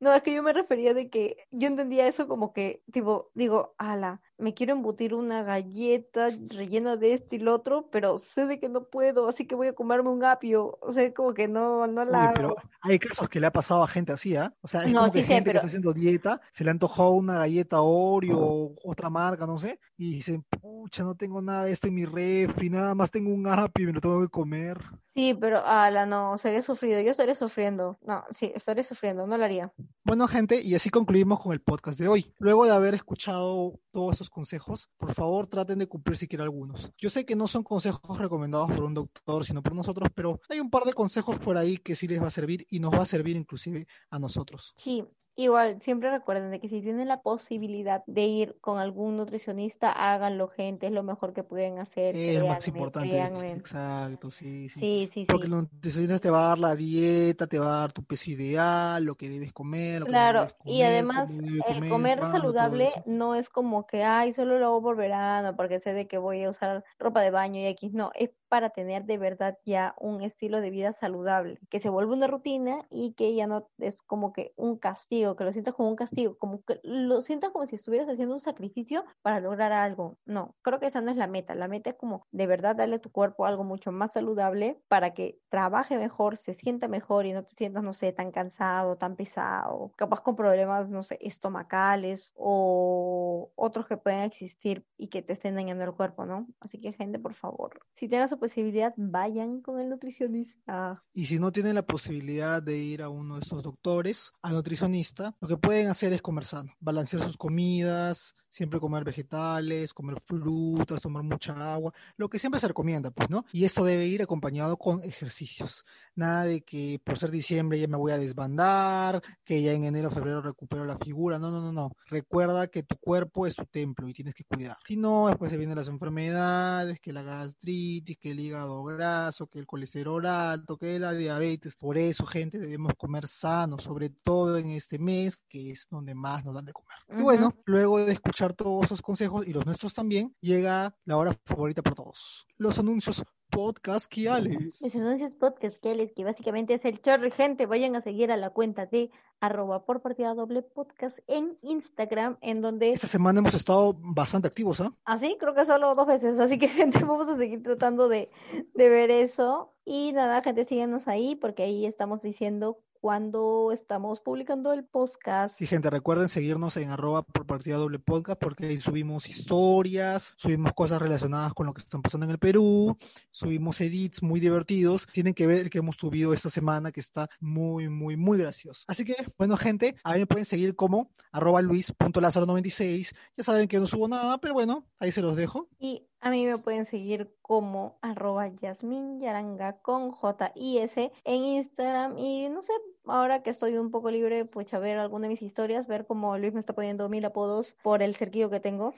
no, 0.00 0.12
es 0.12 0.22
que 0.22 0.34
yo 0.34 0.42
me 0.42 0.52
refería 0.52 0.94
de 0.94 1.08
que 1.08 1.36
yo 1.52 1.68
entendía 1.68 2.08
eso 2.08 2.26
como 2.26 2.52
que, 2.52 2.82
tipo, 2.90 3.30
digo, 3.34 3.74
ala, 3.78 4.20
me 4.38 4.54
quiero 4.54 4.72
embutir 4.72 5.14
una 5.14 5.42
galleta 5.42 6.30
rellena 6.48 6.96
de 6.96 7.14
esto 7.14 7.36
y 7.36 7.38
lo 7.38 7.54
otro, 7.54 7.88
pero 7.90 8.18
sé 8.18 8.46
de 8.46 8.58
que 8.58 8.68
no 8.68 8.84
puedo, 8.84 9.28
así 9.28 9.46
que 9.46 9.54
voy 9.54 9.68
a 9.68 9.72
comerme 9.72 10.10
un 10.10 10.24
apio. 10.24 10.78
O 10.80 10.92
sea, 10.92 11.12
como 11.14 11.34
que 11.34 11.48
no, 11.48 11.86
no 11.86 12.04
la. 12.04 12.32
pero 12.34 12.56
hay 12.82 12.98
casos 12.98 13.28
que 13.28 13.40
le 13.40 13.46
ha 13.46 13.52
pasado 13.52 13.82
a 13.82 13.88
gente 13.88 14.12
así, 14.12 14.36
¿ah? 14.36 14.54
O 14.60 14.68
sea, 14.68 14.82
es 14.82 14.92
como 14.92 15.10
que 15.10 15.22
gente 15.22 15.50
que 15.50 15.56
está 15.56 15.66
haciendo 15.66 15.92
dieta, 15.92 16.40
se 16.52 16.64
le 16.64 16.70
antojó 16.70 17.10
una 17.10 17.38
galleta 17.38 17.80
Oreo 17.80 18.74
otra 18.84 19.10
marca, 19.10 19.46
no 19.46 19.58
sé, 19.58 19.80
y 19.96 20.14
dicen, 20.16 20.44
pucha, 20.44 21.02
no 21.02 21.14
tengo 21.14 21.40
nada 21.40 21.64
de 21.64 21.72
esto 21.72 21.88
en 21.88 21.94
mi 21.94 22.04
refri, 22.04 22.70
nada 22.70 22.94
más 22.94 23.10
tengo 23.10 23.32
un 23.32 23.46
app 23.46 23.78
y 23.78 23.86
me 23.86 23.92
lo 23.92 24.00
tengo 24.00 24.20
que 24.20 24.28
comer. 24.28 24.78
Sí, 25.16 25.32
pero 25.32 25.64
ala, 25.64 26.04
no, 26.04 26.36
sería 26.36 26.60
sufrido. 26.60 27.00
Yo 27.00 27.10
estaría 27.12 27.34
sufriendo. 27.34 27.98
No, 28.02 28.24
sí, 28.30 28.52
estaría 28.54 28.84
sufriendo, 28.84 29.26
no 29.26 29.38
lo 29.38 29.44
haría. 29.44 29.72
Bueno, 30.04 30.28
gente, 30.28 30.60
y 30.60 30.74
así 30.74 30.90
concluimos 30.90 31.40
con 31.40 31.54
el 31.54 31.62
podcast 31.62 31.98
de 31.98 32.06
hoy. 32.06 32.34
Luego 32.38 32.66
de 32.66 32.72
haber 32.72 32.92
escuchado 32.92 33.80
todos 33.92 34.20
consejos, 34.30 34.88
por 34.96 35.14
favor 35.14 35.46
traten 35.46 35.78
de 35.78 35.86
cumplir 35.86 36.16
siquiera 36.16 36.44
algunos. 36.44 36.90
Yo 36.98 37.10
sé 37.10 37.24
que 37.24 37.36
no 37.36 37.46
son 37.48 37.62
consejos 37.62 38.18
recomendados 38.18 38.70
por 38.72 38.84
un 38.84 38.94
doctor, 38.94 39.44
sino 39.44 39.62
por 39.62 39.74
nosotros, 39.74 40.08
pero 40.14 40.40
hay 40.48 40.60
un 40.60 40.70
par 40.70 40.84
de 40.84 40.92
consejos 40.92 41.38
por 41.38 41.56
ahí 41.56 41.76
que 41.78 41.96
sí 41.96 42.06
les 42.06 42.22
va 42.22 42.28
a 42.28 42.30
servir 42.30 42.66
y 42.70 42.80
nos 42.80 42.92
va 42.92 43.02
a 43.02 43.06
servir 43.06 43.36
inclusive 43.36 43.86
a 44.10 44.18
nosotros. 44.18 44.72
Sí, 44.76 45.04
Igual, 45.38 45.82
siempre 45.82 46.10
recuerden 46.10 46.50
de 46.50 46.60
que 46.60 46.68
si 46.70 46.80
tienen 46.80 47.08
la 47.08 47.20
posibilidad 47.20 48.02
de 48.06 48.22
ir 48.24 48.58
con 48.62 48.78
algún 48.78 49.18
nutricionista, 49.18 49.92
háganlo, 49.92 50.48
gente, 50.48 50.86
es 50.86 50.92
lo 50.92 51.02
mejor 51.02 51.34
que 51.34 51.44
pueden 51.44 51.78
hacer. 51.78 52.20
Es 52.24 52.38
lo 52.38 52.46
más 52.46 52.66
importante. 52.68 53.18
créanme. 53.20 53.52
Exacto, 53.54 54.30
sí, 54.30 54.68
sí. 54.70 54.80
Sí, 54.80 55.08
sí, 55.08 55.26
Porque 55.26 55.44
sí. 55.44 55.46
el 55.46 55.50
nutricionista 55.52 56.18
te 56.20 56.30
va 56.30 56.46
a 56.46 56.48
dar 56.50 56.58
la 56.58 56.74
dieta, 56.76 57.46
te 57.46 57.58
va 57.58 57.66
a 57.78 57.80
dar 57.80 57.92
tu 57.92 58.04
peso 58.04 58.30
ideal, 58.30 59.04
lo 59.04 59.16
que 59.16 59.28
debes 59.28 59.52
comer, 59.52 60.00
lo 60.00 60.08
que 60.08 60.14
Claro, 60.14 60.38
debes 60.38 60.54
y 60.64 60.82
comer, 60.84 60.84
además 60.84 61.12
cómo 61.12 61.42
debes 61.42 61.66
el 61.68 61.84
comer, 61.84 62.26
saludable 62.26 63.00
no 63.06 63.34
es 63.34 63.48
como 63.50 63.86
que, 63.86 64.04
ay, 64.04 64.32
solo 64.32 64.58
lo 64.58 64.66
hago 64.66 64.82
por 64.82 64.96
verano 64.96 65.56
porque 65.56 65.80
sé 65.80 65.94
de 65.94 66.06
que 66.06 66.18
voy 66.18 66.44
a 66.44 66.50
usar 66.50 66.84
ropa 66.98 67.22
de 67.22 67.30
baño 67.32 67.60
y 67.60 67.66
X, 67.66 67.92
no, 67.92 68.12
es 68.14 68.30
para 68.48 68.70
tener 68.70 69.04
de 69.04 69.18
verdad 69.18 69.58
ya 69.64 69.94
un 69.98 70.22
estilo 70.22 70.60
de 70.60 70.70
vida 70.70 70.92
saludable, 70.92 71.58
que 71.70 71.80
se 71.80 71.90
vuelva 71.90 72.14
una 72.14 72.26
rutina 72.26 72.86
y 72.90 73.14
que 73.14 73.34
ya 73.34 73.46
no 73.46 73.68
es 73.78 74.02
como 74.02 74.32
que 74.32 74.52
un 74.56 74.78
castigo, 74.78 75.36
que 75.36 75.44
lo 75.44 75.52
sientas 75.52 75.74
como 75.74 75.88
un 75.88 75.96
castigo, 75.96 76.36
como 76.38 76.62
que 76.64 76.80
lo 76.82 77.20
sientas 77.20 77.50
como 77.50 77.66
si 77.66 77.76
estuvieras 77.76 78.08
haciendo 78.08 78.34
un 78.34 78.40
sacrificio 78.40 79.04
para 79.22 79.40
lograr 79.40 79.72
algo. 79.72 80.18
No, 80.24 80.56
creo 80.62 80.80
que 80.80 80.86
esa 80.86 81.00
no 81.00 81.10
es 81.10 81.16
la 81.16 81.26
meta, 81.26 81.54
la 81.54 81.68
meta 81.68 81.90
es 81.90 81.96
como 81.96 82.26
de 82.30 82.46
verdad 82.46 82.76
darle 82.76 82.96
a 82.96 83.00
tu 83.00 83.10
cuerpo 83.10 83.46
algo 83.46 83.64
mucho 83.64 83.92
más 83.92 84.12
saludable 84.12 84.80
para 84.88 85.14
que 85.14 85.38
trabaje 85.48 85.96
mejor, 85.98 86.36
se 86.36 86.54
sienta 86.54 86.88
mejor 86.88 87.26
y 87.26 87.32
no 87.32 87.44
te 87.44 87.54
sientas, 87.56 87.82
no 87.82 87.92
sé, 87.94 88.12
tan 88.12 88.30
cansado, 88.30 88.96
tan 88.96 89.16
pesado, 89.16 89.92
capaz 89.96 90.20
con 90.22 90.36
problemas, 90.36 90.90
no 90.90 91.02
sé, 91.02 91.18
estomacales 91.20 92.32
o 92.34 93.50
otros 93.54 93.86
que 93.86 93.96
pueden 93.96 94.20
existir 94.22 94.86
y 94.96 95.08
que 95.08 95.22
te 95.22 95.32
estén 95.32 95.56
dañando 95.56 95.84
el 95.84 95.94
cuerpo, 95.94 96.26
¿no? 96.26 96.46
Así 96.60 96.80
que 96.80 96.92
gente, 96.92 97.18
por 97.18 97.34
favor, 97.34 97.80
si 97.94 98.08
tengan 98.08 98.28
posibilidad, 98.38 98.94
vayan 98.96 99.60
con 99.60 99.80
el 99.80 99.88
nutricionista. 99.88 101.02
Y 101.12 101.26
si 101.26 101.38
no 101.38 101.52
tienen 101.52 101.74
la 101.74 101.86
posibilidad 101.86 102.62
de 102.62 102.78
ir 102.78 103.02
a 103.02 103.08
uno 103.08 103.36
de 103.36 103.40
estos 103.42 103.62
doctores, 103.62 104.32
al 104.42 104.54
nutricionista, 104.54 105.36
lo 105.40 105.48
que 105.48 105.56
pueden 105.56 105.88
hacer 105.88 106.12
es 106.12 106.22
comer 106.22 106.44
sano, 106.44 106.72
balancear 106.80 107.22
sus 107.22 107.36
comidas, 107.36 108.34
siempre 108.56 108.80
comer 108.80 109.04
vegetales, 109.04 109.92
comer 109.92 110.20
frutas, 110.24 111.00
tomar 111.02 111.22
mucha 111.22 111.74
agua, 111.74 111.92
lo 112.16 112.28
que 112.28 112.38
siempre 112.38 112.58
se 112.58 112.68
recomienda, 112.68 113.10
pues, 113.10 113.28
¿no? 113.28 113.44
Y 113.52 113.64
esto 113.64 113.84
debe 113.84 114.06
ir 114.06 114.22
acompañado 114.22 114.78
con 114.78 115.02
ejercicios. 115.02 115.84
Nada 116.16 116.44
de 116.44 116.62
que 116.62 116.98
por 117.04 117.18
ser 117.18 117.30
diciembre 117.30 117.78
ya 117.78 117.88
me 117.88 117.98
voy 117.98 118.10
a 118.10 118.18
desbandar, 118.18 119.22
que 119.44 119.60
ya 119.60 119.72
en 119.72 119.84
enero 119.84 120.08
o 120.08 120.10
febrero 120.10 120.40
recupero 120.40 120.86
la 120.86 120.96
figura. 120.96 121.38
No, 121.38 121.50
no, 121.50 121.60
no, 121.60 121.72
no. 121.72 121.92
Recuerda 122.06 122.68
que 122.68 122.82
tu 122.82 122.96
cuerpo 122.96 123.46
es 123.46 123.54
tu 123.54 123.66
templo 123.66 124.08
y 124.08 124.14
tienes 124.14 124.34
que 124.34 124.44
cuidar. 124.44 124.78
Si 124.86 124.96
no, 124.96 125.28
después 125.28 125.50
se 125.50 125.58
vienen 125.58 125.76
las 125.76 125.88
enfermedades, 125.88 127.00
que 127.00 127.12
la 127.12 127.22
gastritis, 127.22 128.16
que 128.16 128.30
el 128.30 128.40
hígado 128.40 128.82
graso, 128.84 129.46
que 129.46 129.58
el 129.58 129.66
colesterol 129.66 130.24
alto, 130.24 130.78
que 130.78 130.98
la 130.98 131.12
diabetes. 131.12 131.76
Por 131.76 131.98
eso, 131.98 132.24
gente, 132.24 132.58
debemos 132.58 132.94
comer 132.96 133.28
sano, 133.28 133.78
sobre 133.78 134.08
todo 134.08 134.56
en 134.56 134.70
este 134.70 134.98
mes, 134.98 135.38
que 135.48 135.70
es 135.70 135.86
donde 135.90 136.14
más 136.14 136.44
nos 136.46 136.54
dan 136.54 136.64
de 136.64 136.72
comer. 136.72 136.96
Y 137.10 137.22
bueno, 137.22 137.54
luego 137.66 137.98
de 137.98 138.12
escuchar 138.12 138.54
todos 138.54 138.86
esos 138.86 139.02
consejos 139.02 139.46
y 139.46 139.52
los 139.52 139.66
nuestros 139.66 139.92
también, 139.92 140.34
llega 140.40 140.94
la 141.04 141.16
hora 141.18 141.38
favorita 141.44 141.82
por 141.82 141.94
todos. 141.94 142.46
Los 142.56 142.78
anuncios 142.78 143.22
podcastquiales. 143.50 144.80
Mis 144.82 144.96
anuncios 144.96 145.34
podcast 145.34 145.76
que 145.78 145.94
les 145.94 146.12
que 146.12 146.24
básicamente 146.24 146.74
es 146.74 146.84
el 146.84 147.00
chorro 147.00 147.30
gente, 147.30 147.66
vayan 147.66 147.96
a 147.96 148.00
seguir 148.00 148.30
a 148.32 148.36
la 148.36 148.50
cuenta 148.50 148.86
de 148.86 149.10
arroba 149.40 149.84
por 149.84 150.02
partida 150.02 150.34
doble 150.34 150.62
podcast 150.62 151.18
en 151.26 151.58
Instagram, 151.62 152.38
en 152.40 152.60
donde 152.60 152.92
Esta 152.92 153.06
semana 153.06 153.40
hemos 153.40 153.54
estado 153.54 153.94
bastante 153.98 154.48
activos, 154.48 154.80
¿ah? 154.80 154.92
así 155.04 155.36
creo 155.38 155.54
que 155.54 155.64
solo 155.64 155.94
dos 155.94 156.06
veces, 156.06 156.38
así 156.38 156.58
que 156.58 156.68
gente, 156.68 156.98
vamos 157.04 157.28
a 157.28 157.36
seguir 157.36 157.62
tratando 157.62 158.08
de, 158.08 158.30
de 158.74 158.88
ver 158.88 159.10
eso. 159.10 159.72
Y 159.84 160.12
nada, 160.12 160.42
gente, 160.42 160.64
síguenos 160.64 161.06
ahí 161.06 161.36
porque 161.36 161.62
ahí 161.62 161.86
estamos 161.86 162.22
diciendo 162.22 162.78
cuando 163.00 163.72
estamos 163.72 164.20
publicando 164.20 164.72
el 164.72 164.84
podcast. 164.84 165.58
Sí, 165.58 165.66
gente, 165.66 165.90
recuerden 165.90 166.28
seguirnos 166.28 166.76
en 166.76 166.90
arroba 166.90 167.22
por 167.22 167.46
partida 167.46 167.76
doble 167.76 167.98
podcast 167.98 168.40
porque 168.40 168.66
ahí 168.66 168.80
subimos 168.80 169.28
historias, 169.28 170.34
subimos 170.36 170.72
cosas 170.72 171.00
relacionadas 171.00 171.54
con 171.54 171.66
lo 171.66 171.74
que 171.74 171.82
están 171.82 172.02
pasando 172.02 172.24
en 172.24 172.32
el 172.32 172.38
Perú, 172.38 172.96
subimos 173.30 173.80
edits 173.80 174.22
muy 174.22 174.40
divertidos. 174.40 175.06
Tienen 175.12 175.34
que 175.34 175.46
ver 175.46 175.60
el 175.60 175.70
que 175.70 175.78
hemos 175.78 175.96
subido 175.96 176.32
esta 176.32 176.50
semana 176.50 176.92
que 176.92 177.00
está 177.00 177.28
muy, 177.40 177.88
muy, 177.88 178.16
muy 178.16 178.38
gracioso. 178.38 178.84
Así 178.88 179.04
que, 179.04 179.14
bueno, 179.38 179.56
gente, 179.56 179.96
ahí 180.04 180.20
me 180.20 180.26
pueden 180.26 180.46
seguir 180.46 180.74
como 180.74 181.10
arroba 181.32 181.62
luis.lazaro96. 181.62 183.14
Ya 183.36 183.44
saben 183.44 183.68
que 183.68 183.78
no 183.78 183.86
subo 183.86 184.08
nada, 184.08 184.38
pero 184.38 184.54
bueno, 184.54 184.86
ahí 184.98 185.12
se 185.12 185.22
los 185.22 185.36
dejo. 185.36 185.68
Y 185.78 186.06
a 186.20 186.30
mí 186.30 186.46
me 186.46 186.58
pueden 186.58 186.84
seguir 186.84 187.34
como 187.42 187.98
arroba 188.02 188.48
Yasmin 188.48 189.20
Yaranga 189.20 189.80
con 189.80 190.10
J-I-S 190.10 191.12
en 191.24 191.44
Instagram. 191.44 192.18
Y 192.18 192.48
no 192.48 192.62
sé, 192.62 192.72
ahora 193.06 193.42
que 193.42 193.50
estoy 193.50 193.76
un 193.76 193.90
poco 193.90 194.10
libre, 194.10 194.44
pues 194.44 194.72
a 194.74 194.78
ver 194.78 194.98
alguna 194.98 195.24
de 195.24 195.30
mis 195.30 195.42
historias, 195.42 195.86
ver 195.86 196.06
cómo 196.06 196.36
Luis 196.38 196.52
me 196.52 196.60
está 196.60 196.74
poniendo 196.74 197.08
mil 197.08 197.24
apodos 197.24 197.76
por 197.82 198.02
el 198.02 198.16
cerquillo 198.16 198.50
que 198.50 198.60
tengo. 198.60 198.94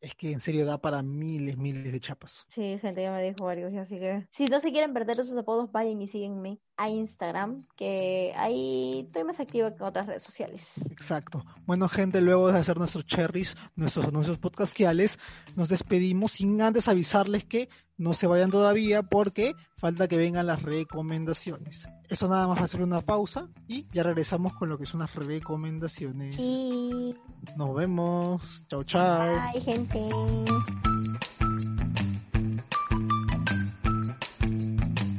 Es 0.00 0.14
que 0.14 0.32
en 0.32 0.40
serio 0.40 0.66
da 0.66 0.78
para 0.78 1.02
miles, 1.02 1.56
miles 1.56 1.92
de 1.92 2.00
chapas. 2.00 2.46
Sí, 2.50 2.78
gente, 2.78 3.02
ya 3.02 3.12
me 3.12 3.22
dijo 3.22 3.44
varios, 3.44 3.74
así 3.74 3.98
que 3.98 4.26
si 4.30 4.46
no 4.46 4.60
se 4.60 4.72
quieren 4.72 4.92
perder 4.92 5.20
esos 5.20 5.36
apodos, 5.36 5.70
vayan 5.72 6.00
y 6.00 6.08
síguenme 6.08 6.60
a 6.76 6.88
Instagram, 6.88 7.66
que 7.76 8.32
ahí 8.36 9.04
estoy 9.06 9.24
más 9.24 9.40
activa 9.40 9.70
que 9.70 9.78
en 9.78 9.82
otras 9.82 10.06
redes 10.06 10.22
sociales. 10.22 10.64
Exacto. 10.90 11.44
Bueno, 11.66 11.88
gente, 11.88 12.20
luego 12.20 12.52
de 12.52 12.58
hacer 12.58 12.78
nuestros 12.78 13.04
cherries, 13.04 13.56
nuestros 13.74 14.06
anuncios 14.06 14.38
podcastiales, 14.38 15.18
nos 15.56 15.68
despedimos 15.68 16.32
sin 16.32 16.60
antes 16.62 16.86
avisarles 16.88 17.44
que 17.44 17.68
no 17.98 18.12
se 18.14 18.26
vayan 18.26 18.50
todavía 18.50 19.02
porque 19.02 19.54
falta 19.76 20.08
que 20.08 20.16
vengan 20.16 20.46
las 20.46 20.62
recomendaciones. 20.62 21.88
Eso 22.08 22.28
nada 22.28 22.46
más 22.46 22.58
va 22.60 22.64
a 22.64 22.68
ser 22.68 22.82
una 22.82 23.00
pausa 23.00 23.48
y 23.66 23.86
ya 23.92 24.02
regresamos 24.04 24.54
con 24.54 24.68
lo 24.68 24.78
que 24.78 24.86
son 24.86 25.00
las 25.00 25.14
recomendaciones. 25.14 26.36
Sí, 26.36 27.14
Nos 27.56 27.74
vemos. 27.74 28.64
Chao, 28.68 28.84
chao. 28.84 29.52
bye, 29.52 29.60
gente. 29.60 30.08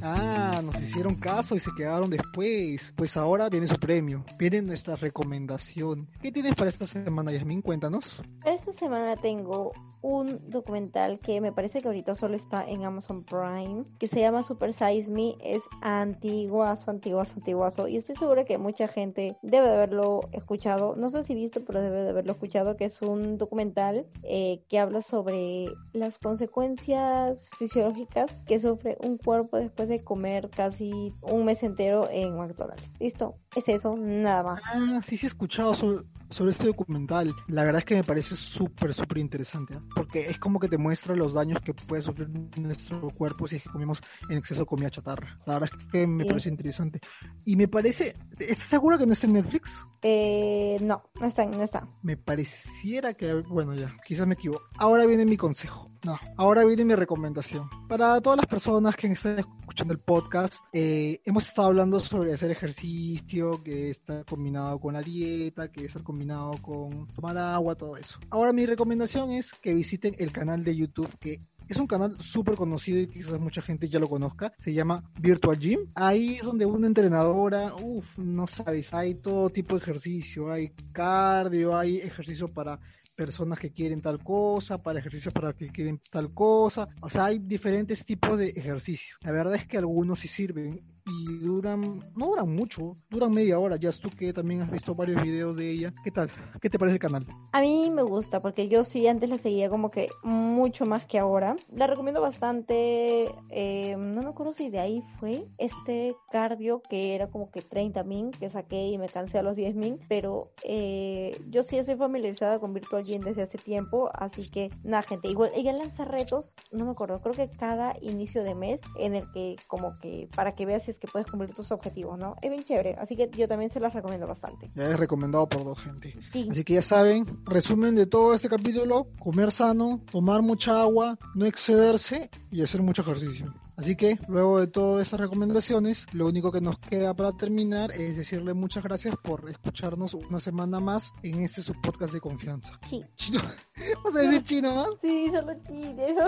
Ah, 0.01 0.61
nos 0.63 0.81
hicieron 0.81 1.15
caso 1.15 1.55
y 1.55 1.59
se 1.59 1.71
quedaron 1.75 2.09
después. 2.09 2.93
Pues 2.95 3.17
ahora 3.17 3.49
viene 3.49 3.67
su 3.67 3.75
premio. 3.75 4.23
Viene 4.37 4.61
nuestra 4.61 4.95
recomendación. 4.95 6.07
¿Qué 6.21 6.31
tienes 6.31 6.55
para 6.55 6.69
esta 6.69 6.87
semana, 6.87 7.31
Yasmin? 7.31 7.61
Cuéntanos. 7.61 8.21
Para 8.41 8.55
esta 8.69 8.85
semana 8.85 9.15
tengo 9.15 9.71
un 10.01 10.49
documental 10.49 11.19
que 11.19 11.41
me 11.41 11.51
parece 11.51 11.81
que 11.81 11.87
ahorita 11.87 12.15
solo 12.15 12.35
está 12.35 12.63
en 12.65 12.85
Amazon 12.85 13.23
Prime, 13.23 13.83
que 13.97 14.07
se 14.07 14.19
llama 14.19 14.43
Super 14.43 14.73
Size 14.73 15.09
Me. 15.09 15.35
Es 15.41 15.61
antiguazo, 15.81 16.91
antiguazo, 16.91 17.33
antiguazo. 17.35 17.87
Y 17.87 17.97
estoy 17.97 18.15
segura 18.15 18.45
que 18.45 18.57
mucha 18.57 18.87
gente 18.87 19.37
debe 19.41 19.67
de 19.67 19.73
haberlo 19.73 20.21
escuchado. 20.31 20.95
No 20.95 21.09
sé 21.09 21.23
si 21.23 21.35
visto, 21.35 21.61
pero 21.65 21.81
debe 21.81 22.03
de 22.03 22.09
haberlo 22.09 22.31
escuchado, 22.31 22.77
que 22.77 22.85
es 22.85 23.01
un 23.01 23.37
documental 23.37 24.07
eh, 24.23 24.63
que 24.69 24.79
habla 24.79 25.01
sobre 25.01 25.67
las 25.93 26.17
consecuencias 26.17 27.49
fisiológicas 27.57 28.39
que 28.47 28.59
sufre 28.59 28.97
un 29.03 29.17
cuerpo 29.17 29.57
después 29.57 29.89
de 29.89 30.03
comer 30.03 30.49
casi 30.49 31.13
un 31.21 31.45
mes 31.45 31.63
entero 31.63 32.07
en 32.11 32.37
McDonald's. 32.37 32.89
¿Listo? 32.99 33.35
Es 33.55 33.67
eso, 33.67 33.97
nada 33.97 34.43
más. 34.43 34.61
Ah, 34.65 35.01
sí, 35.03 35.17
sí 35.17 35.25
he 35.25 35.27
escuchado 35.27 35.73
sobre, 35.73 36.05
sobre 36.29 36.51
este 36.51 36.67
documental. 36.67 37.33
La 37.47 37.63
verdad 37.65 37.79
es 37.79 37.85
que 37.85 37.95
me 37.95 38.03
parece 38.03 38.35
súper, 38.59 38.93
súper 38.93 39.17
interesante. 39.19 39.73
¿ah? 39.75 39.81
Porque 39.95 40.29
es 40.29 40.37
como 40.37 40.59
que 40.59 40.67
te 40.67 40.77
muestra 40.77 41.15
los 41.15 41.33
daños 41.33 41.61
que 41.61 41.73
puede 41.73 42.01
sufrir 42.01 42.27
nuestro 42.57 43.09
cuerpo 43.11 43.47
si 43.47 43.55
es 43.55 43.63
que 43.63 43.69
comemos 43.69 44.01
en 44.29 44.37
exceso 44.37 44.65
comida 44.65 44.89
chatarra. 44.89 45.39
La 45.45 45.53
verdad 45.53 45.69
es 45.79 45.85
que 45.91 46.05
me 46.05 46.23
Sí. 46.23 46.29
parece 46.29 46.49
interesante. 46.49 46.99
Y 47.45 47.55
me 47.55 47.67
parece... 47.69 48.15
¿Estás 48.37 48.67
segura 48.67 48.97
que 48.97 49.05
no 49.05 49.13
está 49.13 49.27
en 49.27 49.33
Netflix? 49.33 49.85
Eh, 50.01 50.77
no, 50.81 51.03
no 51.19 51.25
está, 51.25 51.45
no 51.45 51.63
está. 51.63 51.87
Me 52.03 52.17
pareciera 52.17 53.13
que... 53.13 53.33
Bueno, 53.33 53.73
ya, 53.75 53.95
quizás 54.05 54.27
me 54.27 54.33
equivoco. 54.33 54.63
Ahora 54.77 55.05
viene 55.05 55.25
mi 55.25 55.37
consejo. 55.37 55.89
No, 56.05 56.17
ahora 56.37 56.63
viene 56.65 56.85
mi 56.85 56.95
recomendación. 56.95 57.69
Para 57.89 58.19
todas 58.21 58.37
las 58.37 58.47
personas 58.47 58.95
que 58.95 59.07
están 59.07 59.39
escuchando 59.39 59.68
el 59.87 59.99
podcast, 59.99 60.55
eh, 60.73 61.21
hemos 61.23 61.47
estado 61.47 61.69
hablando 61.69 61.99
sobre 62.01 62.33
hacer 62.33 62.51
ejercicio, 62.51 63.63
que 63.63 63.89
está 63.89 64.25
combinado 64.25 64.77
con 64.79 64.93
la 64.93 65.01
dieta, 65.01 65.71
que 65.71 65.85
está 65.85 66.01
combinado 66.01 66.57
con 66.61 67.07
tomar 67.07 67.37
agua, 67.37 67.75
todo 67.75 67.95
eso. 67.95 68.19
Ahora 68.29 68.51
mi 68.51 68.65
recomendación 68.65 69.31
es 69.31 69.53
que 69.53 69.73
visiten 69.73 70.15
el 70.19 70.31
canal 70.33 70.63
de 70.63 70.75
YouTube 70.75 71.17
que 71.19 71.41
es 71.69 71.77
un 71.77 71.87
canal 71.87 72.17
súper 72.19 72.55
conocido 72.55 72.99
y 72.99 73.07
quizás 73.07 73.39
mucha 73.39 73.61
gente 73.61 73.87
ya 73.87 73.99
lo 73.99 74.09
conozca. 74.09 74.51
Se 74.59 74.73
llama 74.73 75.03
Virtual 75.19 75.57
Gym. 75.57 75.91
Ahí 75.93 76.35
es 76.35 76.43
donde 76.43 76.65
una 76.65 76.87
entrenadora, 76.87 77.71
uff, 77.75 78.17
no 78.17 78.47
sabes, 78.47 78.91
hay 78.93 79.15
todo 79.15 79.51
tipo 79.51 79.75
de 79.75 79.81
ejercicio. 79.83 80.51
Hay 80.51 80.73
cardio, 80.91 81.77
hay 81.77 81.97
ejercicio 81.97 82.47
para 82.47 82.79
personas 83.19 83.59
que 83.59 83.73
quieren 83.73 84.01
tal 84.01 84.23
cosa, 84.23 84.81
para 84.81 84.99
ejercicios 84.99 85.33
para 85.33 85.51
que 85.51 85.67
quieren 85.67 85.99
tal 86.09 86.33
cosa. 86.33 86.87
O 87.01 87.09
sea, 87.09 87.25
hay 87.25 87.39
diferentes 87.39 88.05
tipos 88.05 88.39
de 88.39 88.53
ejercicios. 88.55 89.19
La 89.23 89.33
verdad 89.33 89.55
es 89.55 89.67
que 89.67 89.77
algunos 89.77 90.21
sí 90.21 90.29
sirven 90.29 90.81
y 91.09 91.37
duran, 91.39 91.81
no 92.15 92.27
duran 92.27 92.53
mucho, 92.53 92.97
duran 93.09 93.31
media 93.31 93.59
hora. 93.59 93.75
Ya 93.75 93.91
tú 93.91 94.09
que 94.09 94.33
también 94.33 94.61
has 94.61 94.71
visto 94.71 94.95
varios 94.95 95.21
videos 95.21 95.55
de 95.55 95.69
ella. 95.69 95.93
¿Qué 96.03 96.11
tal? 96.11 96.29
¿Qué 96.61 96.69
te 96.69 96.77
parece 96.77 96.95
el 96.95 96.99
canal? 96.99 97.25
A 97.51 97.61
mí 97.61 97.89
me 97.91 98.03
gusta 98.03 98.41
porque 98.41 98.67
yo 98.67 98.83
sí 98.83 99.07
antes 99.07 99.29
la 99.29 99.37
seguía 99.37 99.69
como 99.69 99.91
que 99.91 100.09
mucho 100.23 100.85
más 100.85 101.05
que 101.05 101.19
ahora. 101.19 101.55
La 101.73 101.87
recomiendo 101.87 102.21
bastante. 102.21 103.29
Eh, 103.49 103.95
no 103.97 104.21
me 104.21 104.29
acuerdo 104.29 104.53
si 104.53 104.69
de 104.69 104.79
ahí 104.79 105.03
fue 105.19 105.45
este 105.57 106.15
cardio 106.31 106.81
que 106.89 107.15
era 107.15 107.27
como 107.27 107.51
que 107.51 107.61
30 107.61 108.03
min 108.03 108.31
que 108.31 108.49
saqué 108.49 108.87
y 108.87 108.97
me 108.97 109.09
cansé 109.09 109.39
a 109.39 109.43
los 109.43 109.55
10 109.55 109.75
min. 109.75 109.99
Pero 110.07 110.51
eh, 110.63 111.39
yo 111.49 111.63
sí 111.63 111.77
estoy 111.77 111.95
familiarizada 111.95 112.59
con 112.59 112.73
Virtual 112.73 113.03
Gym 113.03 113.21
desde 113.21 113.43
hace 113.43 113.57
tiempo. 113.57 114.09
Así 114.13 114.49
que 114.49 114.69
nada, 114.83 115.03
gente. 115.03 115.27
Igual 115.27 115.51
ella 115.55 115.73
lanza 115.73 116.05
retos, 116.05 116.55
no 116.71 116.85
me 116.85 116.91
acuerdo, 116.91 117.21
creo 117.21 117.33
que 117.33 117.49
cada 117.49 117.93
inicio 118.01 118.43
de 118.43 118.55
mes 118.55 118.79
en 118.97 119.15
el 119.15 119.29
que 119.31 119.55
como 119.67 119.97
que 119.99 120.29
para 120.35 120.55
que 120.55 120.65
veas 120.65 120.87
que 120.99 121.07
puedes 121.07 121.27
cumplir 121.27 121.53
tus 121.53 121.71
objetivos, 121.71 122.17
¿no? 122.17 122.35
Es 122.41 122.49
bien 122.49 122.63
chévere. 122.63 122.95
Así 122.99 123.15
que 123.15 123.29
yo 123.35 123.47
también 123.47 123.69
se 123.69 123.79
las 123.79 123.93
recomiendo 123.93 124.27
bastante. 124.27 124.71
Ya 124.75 124.89
es 124.89 124.99
recomendado 124.99 125.47
por 125.47 125.63
dos 125.63 125.79
gente. 125.79 126.15
Sí. 126.31 126.47
Así 126.51 126.63
que 126.63 126.73
ya 126.75 126.83
saben, 126.83 127.25
resumen 127.45 127.95
de 127.95 128.05
todo 128.05 128.33
este 128.33 128.49
capítulo, 128.49 129.07
comer 129.19 129.51
sano, 129.51 130.01
tomar 130.11 130.41
mucha 130.41 130.81
agua, 130.81 131.17
no 131.35 131.45
excederse 131.45 132.29
y 132.51 132.61
hacer 132.61 132.81
mucho 132.81 133.01
ejercicio. 133.01 133.53
Así 133.79 133.95
que 133.95 134.19
luego 134.27 134.59
de 134.59 134.67
todas 134.67 135.03
estas 135.03 135.21
recomendaciones, 135.21 136.05
lo 136.13 136.27
único 136.27 136.51
que 136.51 136.59
nos 136.59 136.77
queda 136.79 137.13
para 137.13 137.31
terminar 137.31 137.91
es 137.91 138.17
decirle 138.17 138.53
muchas 138.53 138.83
gracias 138.83 139.15
por 139.23 139.49
escucharnos 139.49 140.15
una 140.15 140.41
semana 140.41 140.81
más 140.81 141.13
en 141.23 141.45
este 141.45 141.61
subpodcast 141.61 142.11
de 142.11 142.19
confianza. 142.19 142.77
Sí. 142.89 143.05
Chino, 143.15 143.39
¿vas 144.03 144.15
a 144.17 144.19
decir 144.19 144.43
chino 144.43 144.75
más? 144.75 144.89
Sí, 145.01 145.31
solo 145.31 145.53
sí, 145.65 145.93
de 145.93 146.09
eso. 146.09 146.27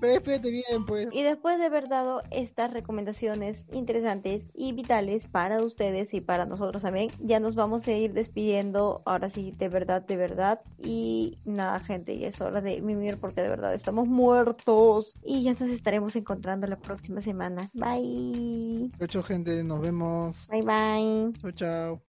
Espérate 0.00 0.50
bien, 0.50 0.86
pues. 0.86 1.08
Y 1.12 1.22
después 1.22 1.58
de 1.58 1.66
haber 1.66 1.90
dado 1.90 2.22
estas 2.30 2.72
recomendaciones 2.72 3.66
interesantes 3.72 4.44
y 4.54 4.72
vitales 4.72 5.26
para 5.26 5.62
ustedes 5.62 6.14
y 6.14 6.22
para 6.22 6.46
nosotros 6.46 6.80
también, 6.80 7.10
ya 7.18 7.40
nos 7.40 7.56
vamos 7.56 7.86
a 7.88 7.92
ir 7.92 8.14
despidiendo. 8.14 9.02
Ahora 9.04 9.28
sí, 9.28 9.54
de 9.58 9.68
verdad, 9.68 10.00
de 10.00 10.16
verdad. 10.16 10.62
Y 10.82 11.36
nada, 11.44 11.78
gente, 11.80 12.14
y 12.14 12.24
es 12.24 12.40
hora 12.40 12.62
de 12.62 12.80
mimir 12.80 13.18
porque 13.18 13.42
de 13.42 13.50
verdad 13.50 13.74
estamos 13.74 14.08
muertos. 14.08 15.18
Y 15.22 15.42
ya 15.42 15.52
nos 15.52 15.68
estaremos 15.68 16.16
encontrando 16.16 16.69
la 16.70 16.76
próxima 16.76 17.20
semana. 17.20 17.70
Bye. 17.74 18.90
Hecho, 18.98 19.22
gente, 19.22 19.62
nos 19.64 19.80
vemos. 19.80 20.36
Bye, 20.48 20.62
bye. 20.62 21.32
Chao, 21.40 21.52
chao. 21.52 22.02